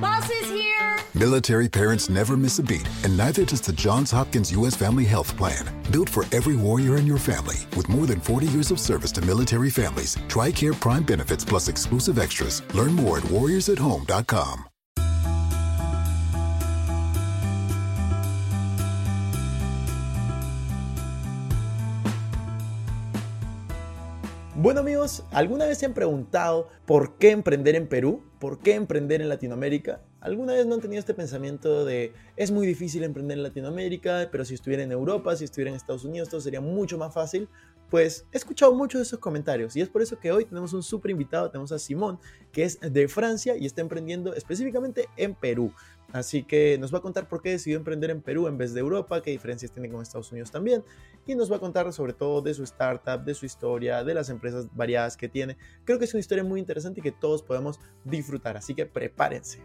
Here. 0.00 0.98
Military 1.14 1.68
parents 1.68 2.08
never 2.08 2.36
miss 2.36 2.58
a 2.58 2.62
beat, 2.62 2.88
and 3.04 3.16
neither 3.16 3.44
does 3.44 3.60
the 3.60 3.72
Johns 3.72 4.10
Hopkins 4.10 4.52
U.S. 4.52 4.76
Family 4.76 5.04
Health 5.04 5.36
Plan. 5.36 5.64
Built 5.90 6.08
for 6.08 6.24
every 6.30 6.56
warrior 6.56 6.96
in 6.96 7.06
your 7.06 7.18
family, 7.18 7.56
with 7.76 7.88
more 7.88 8.06
than 8.06 8.20
40 8.20 8.46
years 8.48 8.70
of 8.70 8.78
service 8.78 9.12
to 9.12 9.22
military 9.22 9.70
families, 9.70 10.16
TRICARE 10.28 10.78
Prime 10.80 11.02
benefits 11.02 11.44
plus 11.44 11.68
exclusive 11.68 12.18
extras. 12.18 12.62
Learn 12.74 12.92
more 12.92 13.18
at 13.18 13.24
warriorsathome.com. 13.24 14.68
Bueno 24.60 24.80
amigos, 24.80 25.22
¿alguna 25.30 25.66
vez 25.66 25.78
se 25.78 25.86
han 25.86 25.94
preguntado 25.94 26.68
por 26.84 27.16
qué 27.16 27.30
emprender 27.30 27.76
en 27.76 27.86
Perú? 27.86 28.24
¿Por 28.40 28.58
qué 28.58 28.74
emprender 28.74 29.22
en 29.22 29.28
Latinoamérica? 29.28 30.00
¿Alguna 30.20 30.54
vez 30.54 30.66
no 30.66 30.74
han 30.74 30.80
tenido 30.80 30.98
este 30.98 31.14
pensamiento 31.14 31.84
de 31.84 32.12
es 32.34 32.50
muy 32.50 32.66
difícil 32.66 33.04
emprender 33.04 33.38
en 33.38 33.44
Latinoamérica, 33.44 34.28
pero 34.32 34.44
si 34.44 34.54
estuviera 34.54 34.82
en 34.82 34.90
Europa, 34.90 35.36
si 35.36 35.44
estuviera 35.44 35.70
en 35.70 35.76
Estados 35.76 36.04
Unidos, 36.04 36.28
todo 36.28 36.40
sería 36.40 36.60
mucho 36.60 36.98
más 36.98 37.14
fácil? 37.14 37.48
Pues 37.90 38.26
he 38.32 38.36
escuchado 38.36 38.74
muchos 38.74 38.98
de 38.98 39.02
esos 39.04 39.18
comentarios 39.18 39.74
y 39.74 39.80
es 39.80 39.88
por 39.88 40.02
eso 40.02 40.18
que 40.18 40.30
hoy 40.30 40.44
tenemos 40.44 40.74
un 40.74 40.82
súper 40.82 41.10
invitado, 41.10 41.50
tenemos 41.50 41.72
a 41.72 41.78
Simón, 41.78 42.18
que 42.52 42.64
es 42.64 42.78
de 42.80 43.08
Francia 43.08 43.56
y 43.56 43.64
está 43.64 43.80
emprendiendo 43.80 44.34
específicamente 44.34 45.08
en 45.16 45.34
Perú. 45.34 45.72
Así 46.12 46.42
que 46.42 46.78
nos 46.78 46.92
va 46.92 46.98
a 46.98 47.02
contar 47.02 47.28
por 47.28 47.42
qué 47.42 47.50
decidió 47.50 47.78
emprender 47.78 48.10
en 48.10 48.22
Perú 48.22 48.46
en 48.46 48.58
vez 48.58 48.72
de 48.74 48.80
Europa, 48.80 49.22
qué 49.22 49.30
diferencias 49.30 49.72
tiene 49.72 49.90
con 49.90 50.02
Estados 50.02 50.32
Unidos 50.32 50.50
también, 50.50 50.82
y 51.26 51.34
nos 51.34 51.50
va 51.52 51.56
a 51.56 51.60
contar 51.60 51.90
sobre 51.92 52.14
todo 52.14 52.40
de 52.40 52.54
su 52.54 52.62
startup, 52.64 53.24
de 53.24 53.34
su 53.34 53.44
historia, 53.46 54.04
de 54.04 54.14
las 54.14 54.30
empresas 54.30 54.68
variadas 54.74 55.16
que 55.16 55.28
tiene. 55.28 55.56
Creo 55.84 55.98
que 55.98 56.06
es 56.06 56.14
una 56.14 56.20
historia 56.20 56.44
muy 56.44 56.60
interesante 56.60 57.00
y 57.00 57.02
que 57.02 57.12
todos 57.12 57.42
podemos 57.42 57.78
disfrutar, 58.04 58.56
así 58.56 58.74
que 58.74 58.86
prepárense. 58.86 59.60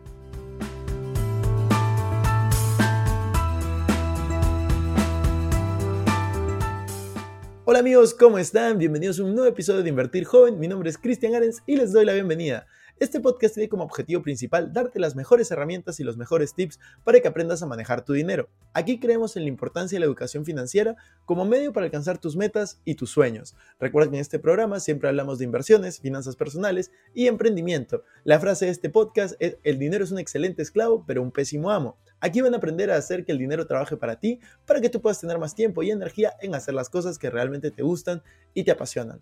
Hola 7.65 7.79
amigos, 7.79 8.13
¿cómo 8.13 8.37
están? 8.39 8.77
Bienvenidos 8.77 9.21
a 9.21 9.23
un 9.23 9.35
nuevo 9.35 9.49
episodio 9.49 9.83
de 9.83 9.89
Invertir 9.89 10.25
Joven. 10.25 10.59
Mi 10.59 10.67
nombre 10.67 10.89
es 10.89 10.97
Cristian 10.97 11.33
Arens 11.33 11.63
y 11.65 11.77
les 11.77 11.93
doy 11.93 12.03
la 12.03 12.11
bienvenida. 12.11 12.67
Este 12.99 13.19
podcast 13.19 13.55
tiene 13.55 13.69
como 13.69 13.83
objetivo 13.83 14.21
principal 14.21 14.71
darte 14.71 14.99
las 14.99 15.15
mejores 15.15 15.49
herramientas 15.49 15.99
y 15.99 16.03
los 16.03 16.15
mejores 16.15 16.53
tips 16.53 16.79
para 17.03 17.19
que 17.19 17.27
aprendas 17.27 17.63
a 17.63 17.65
manejar 17.65 18.05
tu 18.05 18.13
dinero. 18.13 18.49
Aquí 18.71 18.99
creemos 18.99 19.35
en 19.35 19.43
la 19.43 19.49
importancia 19.49 19.95
de 19.95 20.01
la 20.01 20.05
educación 20.05 20.45
financiera 20.45 20.95
como 21.25 21.43
medio 21.43 21.73
para 21.73 21.87
alcanzar 21.87 22.19
tus 22.19 22.35
metas 22.35 22.79
y 22.85 22.93
tus 22.93 23.09
sueños. 23.09 23.55
Recuerda 23.79 24.11
que 24.11 24.17
en 24.17 24.21
este 24.21 24.37
programa 24.37 24.79
siempre 24.79 25.09
hablamos 25.09 25.39
de 25.39 25.45
inversiones, 25.45 25.99
finanzas 25.99 26.35
personales 26.35 26.91
y 27.15 27.25
emprendimiento. 27.25 28.03
La 28.23 28.39
frase 28.39 28.65
de 28.65 28.71
este 28.71 28.91
podcast 28.91 29.35
es 29.39 29.57
el 29.63 29.79
dinero 29.79 30.03
es 30.03 30.11
un 30.11 30.19
excelente 30.19 30.61
esclavo 30.61 31.03
pero 31.05 31.23
un 31.23 31.31
pésimo 31.31 31.71
amo. 31.71 31.97
Aquí 32.19 32.41
van 32.41 32.53
a 32.53 32.57
aprender 32.57 32.91
a 32.91 32.97
hacer 32.97 33.25
que 33.25 33.31
el 33.31 33.39
dinero 33.39 33.65
trabaje 33.65 33.97
para 33.97 34.19
ti, 34.19 34.39
para 34.67 34.79
que 34.81 34.89
tú 34.89 35.01
puedas 35.01 35.19
tener 35.19 35.39
más 35.39 35.55
tiempo 35.55 35.81
y 35.81 35.89
energía 35.89 36.35
en 36.41 36.53
hacer 36.53 36.75
las 36.75 36.89
cosas 36.89 37.17
que 37.17 37.31
realmente 37.31 37.71
te 37.71 37.81
gustan 37.81 38.21
y 38.53 38.63
te 38.63 38.71
apasionan. 38.71 39.19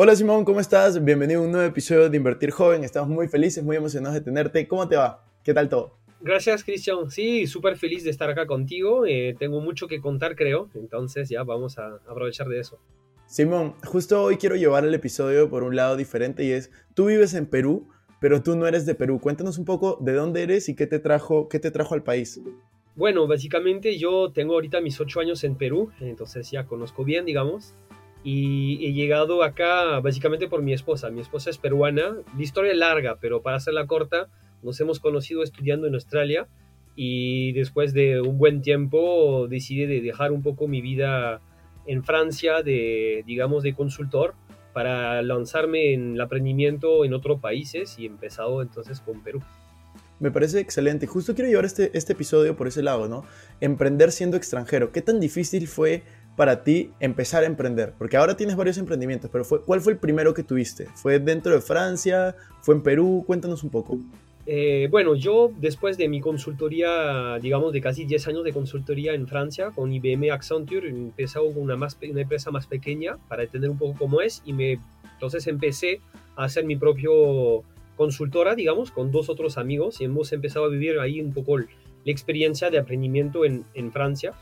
Hola 0.00 0.14
Simón, 0.14 0.44
¿cómo 0.44 0.60
estás? 0.60 1.04
Bienvenido 1.04 1.40
a 1.40 1.44
un 1.44 1.50
nuevo 1.50 1.66
episodio 1.66 2.08
de 2.08 2.16
Invertir 2.16 2.52
Joven. 2.52 2.84
Estamos 2.84 3.08
muy 3.08 3.26
felices, 3.26 3.64
muy 3.64 3.74
emocionados 3.74 4.14
de 4.14 4.20
tenerte. 4.20 4.68
¿Cómo 4.68 4.86
te 4.86 4.94
va? 4.94 5.24
¿Qué 5.42 5.52
tal 5.52 5.68
todo? 5.68 5.98
Gracias, 6.20 6.62
Cristian. 6.62 7.10
Sí, 7.10 7.48
súper 7.48 7.76
feliz 7.76 8.04
de 8.04 8.10
estar 8.10 8.30
acá 8.30 8.46
contigo. 8.46 9.06
Eh, 9.06 9.34
tengo 9.36 9.60
mucho 9.60 9.88
que 9.88 10.00
contar, 10.00 10.36
creo. 10.36 10.70
Entonces 10.76 11.28
ya 11.28 11.42
vamos 11.42 11.80
a 11.80 11.96
aprovechar 12.08 12.46
de 12.46 12.60
eso. 12.60 12.78
Simón, 13.26 13.74
justo 13.84 14.22
hoy 14.22 14.36
quiero 14.36 14.54
llevar 14.54 14.84
el 14.84 14.94
episodio 14.94 15.50
por 15.50 15.64
un 15.64 15.74
lado 15.74 15.96
diferente 15.96 16.44
y 16.44 16.52
es, 16.52 16.70
tú 16.94 17.06
vives 17.06 17.34
en 17.34 17.46
Perú, 17.46 17.88
pero 18.20 18.40
tú 18.40 18.54
no 18.54 18.68
eres 18.68 18.86
de 18.86 18.94
Perú. 18.94 19.18
Cuéntanos 19.20 19.58
un 19.58 19.64
poco 19.64 19.98
de 20.00 20.12
dónde 20.12 20.44
eres 20.44 20.68
y 20.68 20.76
qué 20.76 20.86
te 20.86 21.00
trajo, 21.00 21.48
qué 21.48 21.58
te 21.58 21.72
trajo 21.72 21.96
al 21.96 22.04
país. 22.04 22.40
Bueno, 22.94 23.26
básicamente 23.26 23.98
yo 23.98 24.30
tengo 24.32 24.54
ahorita 24.54 24.80
mis 24.80 25.00
ocho 25.00 25.18
años 25.18 25.42
en 25.42 25.56
Perú, 25.56 25.90
entonces 25.98 26.48
ya 26.52 26.66
conozco 26.66 27.02
bien, 27.02 27.24
digamos 27.24 27.74
y 28.24 28.84
he 28.86 28.92
llegado 28.92 29.42
acá 29.42 30.00
básicamente 30.00 30.48
por 30.48 30.62
mi 30.62 30.72
esposa. 30.72 31.10
Mi 31.10 31.20
esposa 31.20 31.50
es 31.50 31.58
peruana. 31.58 32.16
La 32.36 32.42
historia 32.42 32.72
es 32.72 32.78
larga, 32.78 33.16
pero 33.20 33.42
para 33.42 33.56
hacerla 33.56 33.86
corta, 33.86 34.28
nos 34.62 34.80
hemos 34.80 35.00
conocido 35.00 35.42
estudiando 35.42 35.86
en 35.86 35.94
Australia 35.94 36.48
y 36.96 37.52
después 37.52 37.94
de 37.94 38.20
un 38.20 38.38
buen 38.38 38.60
tiempo 38.60 39.46
decidí 39.48 39.86
de 39.86 40.00
dejar 40.00 40.32
un 40.32 40.42
poco 40.42 40.66
mi 40.66 40.80
vida 40.80 41.40
en 41.86 42.02
Francia 42.02 42.62
de, 42.62 43.22
digamos, 43.26 43.62
de 43.62 43.74
consultor 43.74 44.34
para 44.72 45.22
lanzarme 45.22 45.94
en 45.94 46.14
el 46.14 46.20
aprendimiento 46.20 47.04
en 47.04 47.14
otros 47.14 47.40
países 47.40 47.98
y 47.98 48.06
empezado 48.06 48.62
entonces 48.62 49.00
con 49.00 49.22
Perú. 49.22 49.40
Me 50.20 50.32
parece 50.32 50.58
excelente. 50.58 51.06
Justo 51.06 51.34
quiero 51.34 51.48
llevar 51.48 51.64
este, 51.64 51.96
este 51.96 52.14
episodio 52.14 52.56
por 52.56 52.66
ese 52.66 52.82
lado, 52.82 53.08
¿no? 53.08 53.24
Emprender 53.60 54.10
siendo 54.10 54.36
extranjero. 54.36 54.90
¿Qué 54.90 55.00
tan 55.00 55.20
difícil 55.20 55.68
fue 55.68 56.02
para 56.38 56.62
ti 56.62 56.92
empezar 57.00 57.42
a 57.42 57.46
emprender? 57.46 57.94
Porque 57.98 58.16
ahora 58.16 58.36
tienes 58.36 58.54
varios 58.54 58.78
emprendimientos, 58.78 59.28
pero 59.28 59.44
fue, 59.44 59.60
¿cuál 59.60 59.80
fue 59.80 59.94
el 59.94 59.98
primero 59.98 60.32
que 60.32 60.44
tuviste? 60.44 60.86
¿Fue 60.94 61.18
dentro 61.18 61.52
de 61.52 61.60
Francia? 61.60 62.36
¿Fue 62.62 62.76
en 62.76 62.82
Perú? 62.84 63.24
Cuéntanos 63.26 63.64
un 63.64 63.70
poco. 63.70 63.98
Eh, 64.46 64.86
bueno, 64.88 65.16
yo 65.16 65.50
después 65.58 65.98
de 65.98 66.08
mi 66.08 66.20
consultoría, 66.20 67.40
digamos 67.42 67.72
de 67.72 67.80
casi 67.80 68.04
10 68.04 68.28
años 68.28 68.44
de 68.44 68.52
consultoría 68.52 69.14
en 69.14 69.26
Francia 69.26 69.72
con 69.74 69.92
IBM 69.92 70.30
Accenture, 70.30 70.88
empecé 70.88 71.40
con 71.40 71.58
una, 71.58 71.76
empresa 72.00 72.52
más 72.52 72.68
pequeña 72.68 73.16
para 73.26 73.42
entender 73.42 73.68
un 73.68 73.76
poco 73.76 73.98
cómo 73.98 74.20
es 74.20 74.40
y 74.46 74.52
entonces 74.52 75.48
empecé 75.48 76.00
a 76.36 76.44
hacer 76.44 76.64
mi 76.64 76.76
propio 76.76 77.64
consultora, 77.96 78.54
digamos, 78.54 78.92
con 78.92 79.10
dos 79.10 79.28
otros 79.28 79.58
amigos 79.58 80.00
y 80.00 80.04
hemos 80.04 80.32
empezado 80.32 80.66
a 80.66 80.68
vivir 80.68 81.00
ahí 81.00 81.20
un 81.20 81.34
poco 81.34 81.58
la 81.58 81.66
experiencia 82.04 82.70
de 82.70 82.78
aprendimiento 82.78 83.44
en, 83.44 83.64
en 83.74 83.90
Francia. 83.90 84.34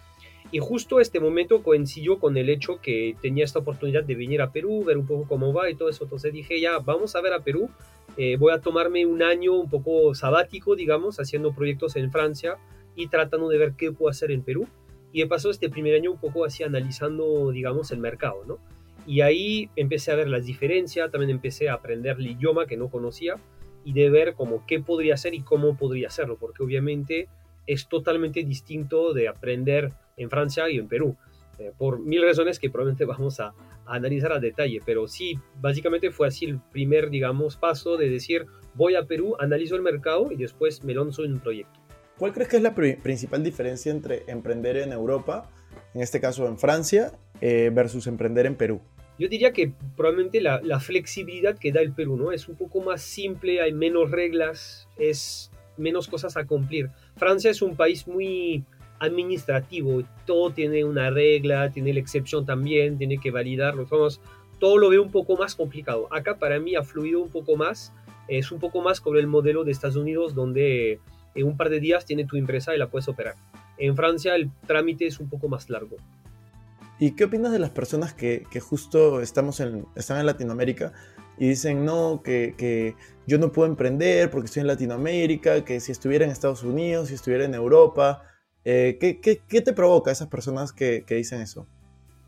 Y 0.56 0.58
justo 0.58 1.00
este 1.00 1.20
momento 1.20 1.62
coincidió 1.62 2.18
con 2.18 2.34
el 2.38 2.48
hecho 2.48 2.80
que 2.80 3.14
tenía 3.20 3.44
esta 3.44 3.58
oportunidad 3.58 4.04
de 4.04 4.14
venir 4.14 4.40
a 4.40 4.52
Perú, 4.52 4.84
ver 4.84 4.96
un 4.96 5.06
poco 5.06 5.28
cómo 5.28 5.52
va 5.52 5.68
y 5.68 5.74
todo 5.74 5.90
eso. 5.90 6.04
Entonces 6.04 6.32
dije, 6.32 6.58
ya, 6.58 6.78
vamos 6.78 7.14
a 7.14 7.20
ver 7.20 7.34
a 7.34 7.40
Perú. 7.40 7.68
Eh, 8.16 8.38
voy 8.38 8.54
a 8.54 8.60
tomarme 8.62 9.04
un 9.04 9.22
año 9.22 9.52
un 9.52 9.68
poco 9.68 10.14
sabático, 10.14 10.74
digamos, 10.74 11.20
haciendo 11.20 11.54
proyectos 11.54 11.94
en 11.96 12.10
Francia 12.10 12.56
y 12.94 13.08
tratando 13.08 13.50
de 13.50 13.58
ver 13.58 13.74
qué 13.76 13.92
puedo 13.92 14.08
hacer 14.08 14.30
en 14.30 14.40
Perú. 14.40 14.66
Y 15.12 15.20
he 15.20 15.26
pasado 15.26 15.50
este 15.50 15.68
primer 15.68 15.94
año 15.94 16.12
un 16.12 16.18
poco 16.18 16.46
así 16.46 16.62
analizando, 16.62 17.50
digamos, 17.50 17.90
el 17.90 17.98
mercado, 17.98 18.42
¿no? 18.46 18.58
Y 19.06 19.20
ahí 19.20 19.68
empecé 19.76 20.10
a 20.12 20.14
ver 20.14 20.28
las 20.28 20.46
diferencias, 20.46 21.10
también 21.10 21.32
empecé 21.32 21.68
a 21.68 21.74
aprender 21.74 22.16
el 22.18 22.28
idioma 22.28 22.66
que 22.66 22.78
no 22.78 22.88
conocía 22.88 23.34
y 23.84 23.92
de 23.92 24.08
ver 24.08 24.32
cómo 24.32 24.64
qué 24.66 24.80
podría 24.80 25.12
hacer 25.12 25.34
y 25.34 25.42
cómo 25.42 25.76
podría 25.76 26.06
hacerlo, 26.06 26.38
porque 26.40 26.62
obviamente 26.62 27.28
es 27.66 27.88
totalmente 27.88 28.42
distinto 28.44 29.12
de 29.12 29.28
aprender 29.28 29.92
en 30.16 30.30
Francia 30.30 30.68
y 30.70 30.78
en 30.78 30.88
Perú, 30.88 31.16
eh, 31.58 31.72
por 31.76 32.00
mil 32.00 32.22
razones 32.22 32.58
que 32.58 32.70
probablemente 32.70 33.04
vamos 33.06 33.40
a, 33.40 33.54
analizar 33.86 34.32
a 34.32 34.40
detalle, 34.40 34.80
pero 34.84 35.06
sí, 35.06 35.38
básicamente 35.60 36.10
fue 36.10 36.28
así 36.28 36.44
el 36.44 36.58
primer, 36.72 37.08
digamos, 37.08 37.56
paso 37.56 37.96
de 37.96 38.10
decir, 38.10 38.46
voy 38.74 38.96
a 38.96 39.04
Perú, 39.04 39.36
analizo 39.38 39.76
el 39.76 39.82
mercado 39.82 40.32
y 40.32 40.36
después 40.36 40.84
me 40.84 40.94
lanzo 40.94 41.24
en 41.24 41.34
un 41.34 41.40
proyecto. 41.40 41.80
¿Cuál 42.18 42.32
crees 42.32 42.48
que 42.48 42.56
es 42.56 42.62
la 42.62 42.74
principal 42.74 43.44
diferencia 43.44 43.92
entre 43.92 44.24
emprender 44.26 44.76
en 44.78 44.92
Europa, 44.92 45.50
en 45.94 46.00
este 46.00 46.20
caso 46.20 46.46
en 46.48 46.58
Francia, 46.58 47.12
eh, 47.40 47.70
versus 47.72 48.06
emprender 48.06 48.46
en 48.46 48.56
Perú? 48.56 48.80
Yo 49.18 49.28
diría 49.28 49.52
que 49.52 49.72
probablemente 49.96 50.40
la, 50.40 50.60
la, 50.62 50.78
flexibilidad 50.80 51.58
que 51.58 51.72
da 51.72 51.80
el 51.80 51.92
Perú, 51.92 52.16
¿no? 52.16 52.32
Es 52.32 52.48
un 52.48 52.56
poco 52.56 52.80
más 52.80 53.02
simple, 53.02 53.62
hay 53.62 53.72
menos 53.72 54.10
reglas, 54.10 54.88
es 54.98 55.50
menos 55.76 56.08
cosas 56.08 56.36
a 56.36 56.44
cumplir. 56.44 56.90
Francia 57.16 57.50
es 57.50 57.62
un 57.62 57.76
país 57.76 58.06
muy 58.06 58.64
administrativo, 58.98 60.02
todo 60.26 60.50
tiene 60.50 60.84
una 60.84 61.10
regla, 61.10 61.70
tiene 61.70 61.92
la 61.92 62.00
excepción 62.00 62.46
también, 62.46 62.98
tiene 62.98 63.18
que 63.18 63.30
validarlo, 63.30 63.86
todo 64.58 64.78
lo 64.78 64.88
veo 64.88 65.02
un 65.02 65.10
poco 65.10 65.36
más 65.36 65.54
complicado. 65.54 66.08
Acá 66.10 66.38
para 66.38 66.58
mí 66.58 66.76
ha 66.76 66.82
fluido 66.82 67.20
un 67.20 67.30
poco 67.30 67.56
más, 67.56 67.92
es 68.28 68.50
un 68.52 68.58
poco 68.58 68.80
más 68.80 69.00
como 69.00 69.16
el 69.16 69.26
modelo 69.26 69.64
de 69.64 69.72
Estados 69.72 69.96
Unidos 69.96 70.34
donde 70.34 71.00
en 71.34 71.46
un 71.46 71.56
par 71.56 71.68
de 71.68 71.80
días 71.80 72.04
tiene 72.04 72.24
tu 72.24 72.36
empresa 72.36 72.74
y 72.74 72.78
la 72.78 72.88
puedes 72.88 73.08
operar. 73.08 73.34
En 73.78 73.94
Francia 73.96 74.34
el 74.34 74.50
trámite 74.66 75.06
es 75.06 75.20
un 75.20 75.28
poco 75.28 75.48
más 75.48 75.68
largo. 75.68 75.96
¿Y 76.98 77.12
qué 77.12 77.24
opinas 77.24 77.52
de 77.52 77.58
las 77.58 77.70
personas 77.70 78.14
que, 78.14 78.46
que 78.50 78.60
justo 78.60 79.20
estamos 79.20 79.60
en, 79.60 79.84
están 79.94 80.18
en 80.18 80.24
Latinoamérica 80.24 80.94
y 81.38 81.48
dicen, 81.48 81.84
no, 81.84 82.22
que, 82.24 82.54
que, 82.56 82.94
yo 83.26 83.38
no 83.38 83.52
puedo 83.52 83.68
emprender 83.68 84.30
porque 84.30 84.46
estoy 84.46 84.60
en 84.60 84.66
Latinoamérica, 84.68 85.64
que 85.64 85.80
si 85.80 85.92
estuviera 85.92 86.24
en 86.24 86.30
Estados 86.30 86.62
Unidos, 86.62 87.08
si 87.08 87.14
estuviera 87.14 87.44
en 87.44 87.54
Europa, 87.54 88.22
eh, 88.64 88.98
¿qué, 89.00 89.60
te 89.60 89.72
provoca 89.72 90.10
esas 90.10 90.28
personas 90.28 90.72
que, 90.72 91.04
dicen 91.08 91.40
eso? 91.40 91.66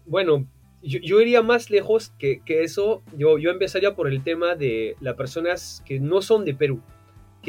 Bueno, 0.06 0.46
yo, 0.82 1.00
yo, 1.02 1.20
iría 1.20 1.42
más 1.42 1.70
lejos 1.70 2.12
que, 2.18 2.40
que 2.44 2.62
eso. 2.62 3.02
Yo, 3.16 3.38
yo 3.38 3.50
empezaría 3.50 3.94
por 3.94 4.08
el 4.08 4.22
tema 4.22 4.54
de 4.54 4.96
las 5.00 5.16
personas 5.16 5.82
que 5.86 6.00
no 6.00 6.22
son 6.22 6.44
de 6.44 6.54
Perú, 6.54 6.80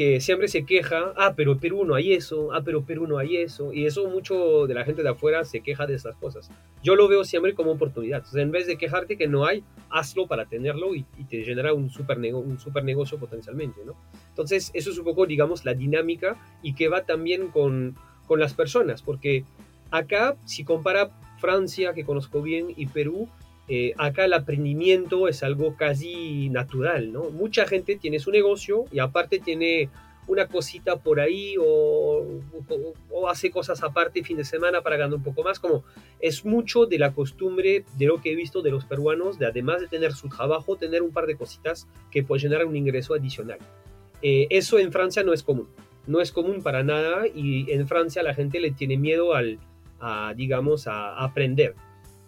que 0.00 0.18
siempre 0.18 0.48
se 0.48 0.64
queja, 0.64 1.12
ah, 1.18 1.34
pero 1.36 1.58
Perú 1.58 1.84
no 1.84 1.94
hay 1.94 2.14
eso, 2.14 2.54
ah, 2.54 2.62
pero 2.64 2.86
Perú 2.86 3.06
no 3.06 3.18
hay 3.18 3.36
eso, 3.36 3.70
y 3.70 3.84
eso 3.84 4.08
mucho 4.08 4.66
de 4.66 4.72
la 4.72 4.82
gente 4.86 5.02
de 5.02 5.10
afuera 5.10 5.44
se 5.44 5.60
queja 5.60 5.86
de 5.86 5.94
estas 5.94 6.16
cosas. 6.16 6.50
Yo 6.82 6.96
lo 6.96 7.06
veo 7.06 7.22
siempre 7.22 7.52
como 7.52 7.72
oportunidad. 7.72 8.20
Entonces, 8.20 8.40
en 8.40 8.50
vez 8.50 8.66
de 8.66 8.78
quejarte 8.78 9.18
que 9.18 9.28
no 9.28 9.44
hay, 9.44 9.62
hazlo 9.90 10.26
para 10.26 10.46
tenerlo 10.46 10.94
y, 10.94 11.04
te 11.28 11.44
genera 11.44 11.74
un 11.74 11.90
super, 11.90 12.16
un 12.32 12.58
super 12.58 12.82
negocio 12.82 13.18
potencialmente, 13.18 13.82
¿no? 13.84 13.94
Entonces, 14.30 14.70
eso 14.72 14.90
es 14.90 14.96
un 14.96 15.04
poco, 15.04 15.26
digamos, 15.26 15.66
la 15.66 15.74
dinámica 15.74 16.40
y 16.62 16.72
que 16.72 16.88
va 16.88 17.04
también 17.04 17.48
con, 17.48 17.94
con 18.26 18.40
las 18.40 18.54
personas, 18.54 19.02
porque 19.02 19.44
acá, 19.90 20.34
si 20.46 20.64
compara 20.64 21.10
Francia, 21.40 21.92
que 21.92 22.06
conozco 22.06 22.40
bien, 22.40 22.72
y 22.74 22.86
Perú, 22.86 23.28
eh, 23.72 23.94
acá 23.98 24.24
el 24.24 24.32
aprendimiento 24.32 25.28
es 25.28 25.44
algo 25.44 25.76
casi 25.76 26.48
natural, 26.48 27.12
¿no? 27.12 27.30
Mucha 27.30 27.66
gente 27.66 27.94
tiene 27.94 28.18
su 28.18 28.32
negocio 28.32 28.86
y 28.90 28.98
aparte 28.98 29.38
tiene 29.38 29.88
una 30.26 30.48
cosita 30.48 30.96
por 30.96 31.20
ahí 31.20 31.54
o, 31.56 32.40
o, 33.10 33.28
hace 33.28 33.52
cosas 33.52 33.80
aparte 33.84 34.24
fin 34.24 34.38
de 34.38 34.44
semana 34.44 34.82
para 34.82 34.96
ganar 34.96 35.14
un 35.14 35.22
poco 35.22 35.44
más, 35.44 35.60
como 35.60 35.84
es 36.18 36.44
mucho 36.44 36.86
de 36.86 36.98
la 36.98 37.12
costumbre 37.12 37.84
de 37.96 38.06
lo 38.06 38.20
que 38.20 38.32
he 38.32 38.34
visto 38.34 38.60
de 38.60 38.72
los 38.72 38.86
peruanos, 38.86 39.38
de 39.38 39.46
además 39.46 39.80
de 39.80 39.86
tener 39.86 40.14
su 40.14 40.28
trabajo, 40.28 40.74
tener 40.74 41.02
un 41.02 41.12
par 41.12 41.26
de 41.26 41.36
cositas 41.36 41.86
que 42.10 42.24
pueden 42.24 42.42
generar 42.42 42.66
un 42.66 42.74
ingreso 42.74 43.14
adicional. 43.14 43.58
Eh, 44.20 44.48
eso 44.50 44.80
en 44.80 44.90
Francia 44.90 45.22
no 45.22 45.32
es 45.32 45.44
común, 45.44 45.68
no 46.08 46.20
es 46.20 46.32
común 46.32 46.60
para 46.60 46.82
nada 46.82 47.28
y 47.32 47.70
en 47.70 47.86
Francia 47.86 48.24
la 48.24 48.34
gente 48.34 48.58
le 48.58 48.72
tiene 48.72 48.96
miedo 48.96 49.32
al, 49.32 49.60
a, 50.00 50.34
digamos, 50.36 50.88
a 50.88 51.22
aprender 51.22 51.76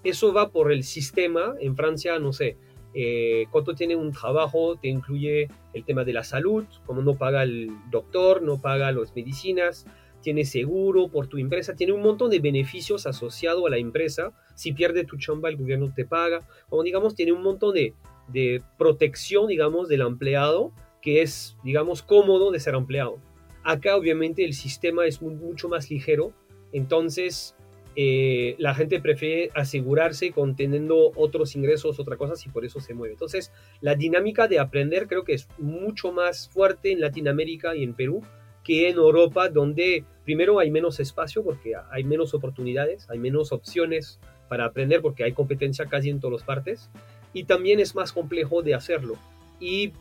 eso 0.05 0.33
va 0.33 0.51
por 0.51 0.73
el 0.73 0.85
sistema. 0.85 1.55
En 1.61 1.77
Francia, 1.77 2.19
no 2.19 2.33
sé, 2.33 2.57
eh, 2.95 3.47
cuando 3.51 3.75
tiene 3.75 3.97
un 3.97 4.13
trabajo, 4.13 4.77
te 4.77 4.89
incluye 4.89 5.49
el 5.73 5.85
tema 5.85 6.05
de 6.05 6.13
la 6.13 6.25
salud, 6.25 6.65
como 6.87 7.03
no 7.03 7.15
paga 7.15 7.43
el 7.43 7.71
doctor, 7.91 8.43
no 8.43 8.61
paga 8.61 8.93
las 8.93 9.15
medicinas, 9.15 9.87
tiene 10.21 10.45
seguro 10.45 11.09
por 11.09 11.27
tu 11.27 11.39
empresa, 11.39 11.75
tiene 11.75 11.93
un 11.93 12.03
montón 12.03 12.31
de 12.31 12.39
beneficios 12.39 13.07
asociados 13.07 13.65
a 13.67 13.71
la 13.71 13.79
empresa. 13.79 14.33
Si 14.55 14.73
pierde 14.73 15.05
tu 15.05 15.17
chamba, 15.17 15.49
el 15.49 15.57
gobierno 15.57 15.93
te 15.95 16.05
paga. 16.05 16.41
Como 16.69 16.83
digamos, 16.83 17.15
tiene 17.15 17.33
un 17.33 17.43
montón 17.43 17.75
de, 17.75 17.95
de 18.29 18.63
protección, 18.79 19.49
digamos, 19.49 19.89
del 19.89 20.03
empleado, 20.03 20.73
que 21.01 21.23
es, 21.23 21.57
digamos, 21.65 22.03
cómodo 22.03 22.53
de 22.53 22.61
ser 22.61 22.75
empleado. 22.75 23.19
Acá, 23.65 23.97
obviamente, 23.97 24.45
el 24.45 24.55
sistema 24.55 25.07
es 25.07 25.23
mucho 25.23 25.69
más 25.69 25.91
ligero. 25.91 26.33
Entonces, 26.73 27.57
eh, 27.95 28.55
la 28.59 28.75
gente 28.75 29.01
prefiere 29.01 29.51
asegurarse 29.55 30.31
con 30.33 30.57
teniendo 30.57 31.13
otros 31.15 31.55
ingresos, 31.57 32.01
otra 32.01 32.17
cosa, 32.17 32.35
y 32.45 32.51
por 32.51 32.65
eso 32.65 32.81
se 32.81 32.95
mueve. 32.95 33.15
Entonces, 33.15 33.53
la 33.81 33.95
dinámica 33.95 34.49
de 34.49 34.59
aprender 34.59 35.07
creo 35.09 35.25
que 35.25 35.35
es 35.35 35.49
mucho 35.59 36.13
más 36.13 36.49
fuerte 36.49 36.93
en 36.93 37.01
Latinoamérica 37.01 37.77
y 37.77 37.83
en 37.83 37.95
Perú 37.95 38.23
que 38.65 38.89
en 38.89 38.97
Europa, 38.97 39.49
donde 39.49 40.05
primero 40.25 40.61
hay 40.61 40.71
menos 40.71 41.01
espacio 41.01 41.43
porque 41.43 41.73
hay 41.91 42.05
menos 42.05 42.33
oportunidades, 42.33 43.11
hay 43.11 43.19
menos 43.19 43.53
opciones 43.53 44.21
para 44.49 44.67
aprender 44.67 45.03
porque 45.03 45.25
hay 45.25 45.33
competencia 45.33 45.87
casi 45.87 46.11
en 46.11 46.21
todas 46.21 46.41
las 46.41 46.47
partes, 46.47 46.91
y 47.33 47.45
también 47.45 47.81
es 47.81 47.95
más 47.95 48.13
complejo 48.13 48.63
de 48.63 48.75
hacerlo. 48.75 49.15
Y 49.59 49.93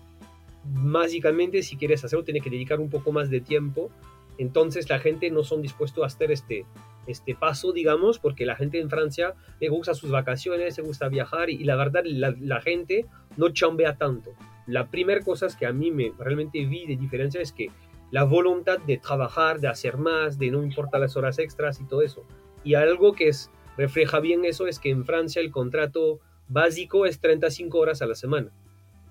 básicamente, 0.64 1.64
si 1.64 1.76
quieres 1.76 2.04
hacerlo, 2.04 2.26
tienes 2.26 2.44
que 2.44 2.50
dedicar 2.50 2.80
un 2.80 2.90
poco 2.90 3.12
más 3.12 3.30
de 3.30 3.42
tiempo. 3.42 3.90
Entonces, 4.38 4.90
la 4.90 5.00
gente 5.00 5.30
no 5.32 5.44
son 5.44 5.62
dispuestos 5.62 6.04
a 6.04 6.08
hacer 6.08 6.32
este 6.32 6.66
este 7.08 7.36
paso, 7.36 7.72
digamos, 7.72 8.20
porque 8.20 8.46
la 8.46 8.56
gente 8.56 8.80
en 8.80 8.90
Francia 8.90 9.34
le 9.60 9.70
gusta 9.70 9.94
sus 9.94 10.12
vacaciones, 10.12 10.78
le 10.78 10.84
gusta 10.84 11.10
viajar 11.10 11.50
y, 11.50 11.64
la 11.64 11.76
verdad 11.76 12.04
la, 12.06 12.62
gente 12.62 13.06
no 13.38 13.50
chambea 13.50 13.98
tanto. 13.98 14.32
La 14.68 14.90
primera 14.90 15.22
cosa 15.22 15.48
que 15.58 15.66
a 15.66 15.74
mí 15.74 15.92
me 15.92 16.14
realmente 16.18 16.66
vi 16.66 16.86
de 16.86 16.96
diferencia 16.96 17.42
es 17.42 17.52
que 17.52 17.70
la 18.12 18.24
voluntad 18.24 18.80
de 18.80 18.98
trabajar, 18.98 19.60
de 19.60 19.68
hacer 19.68 19.98
más, 19.98 20.38
de 20.38 20.52
no 20.52 20.64
importar 20.64 21.02
las 21.02 21.16
horas 21.16 21.40
extras 21.40 21.80
y 21.80 21.86
todo 21.86 22.02
eso. 22.02 22.26
Y 22.64 22.76
algo 22.76 23.14
que 23.14 23.30
es, 23.30 23.50
refleja 23.78 24.20
bien 24.20 24.46
eso 24.46 24.68
es 24.68 24.80
que 24.80 24.90
en 24.90 25.06
Francia 25.06 25.42
el 25.42 25.50
contrato 25.50 26.20
básico 26.48 27.06
es 27.06 27.20
35 27.20 27.80
horas 27.80 28.02
a 28.02 28.06
la 28.06 28.16
semana. 28.16 28.52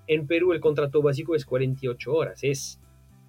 En 0.07 0.27
Perú 0.27 0.53
el 0.53 0.59
contrato 0.59 1.01
básico 1.01 1.35
es 1.35 1.45
48 1.45 2.13
horas. 2.13 2.43
Es, 2.43 2.79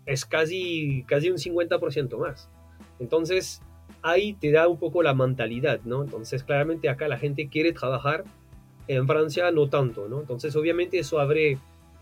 es 0.07 0.27
casi, 0.27 1.05
casi 1.09 1.31
un 1.31 1.39
50% 1.39 2.19
más. 2.19 2.51
Entonces, 2.99 3.63
ahí 4.03 4.35
te 4.35 4.51
da 4.51 4.69
un 4.69 4.79
poco 4.79 5.03
la 5.03 5.15
mentalidad, 5.15 5.81
¿no? 5.85 6.03
Entonces, 6.03 6.43
claramente 6.45 6.89
acá 6.89 7.09
la 7.09 7.19
gente 7.19 7.49
quiere 7.49 7.73
trabajar, 7.73 8.25
en 8.89 9.07
Francia 9.07 9.51
no 9.51 9.69
tanto, 9.69 10.09
¿no? 10.09 10.21
Entonces, 10.21 10.57
obviamente 10.57 10.99
eso 10.99 11.21
abre 11.21 11.59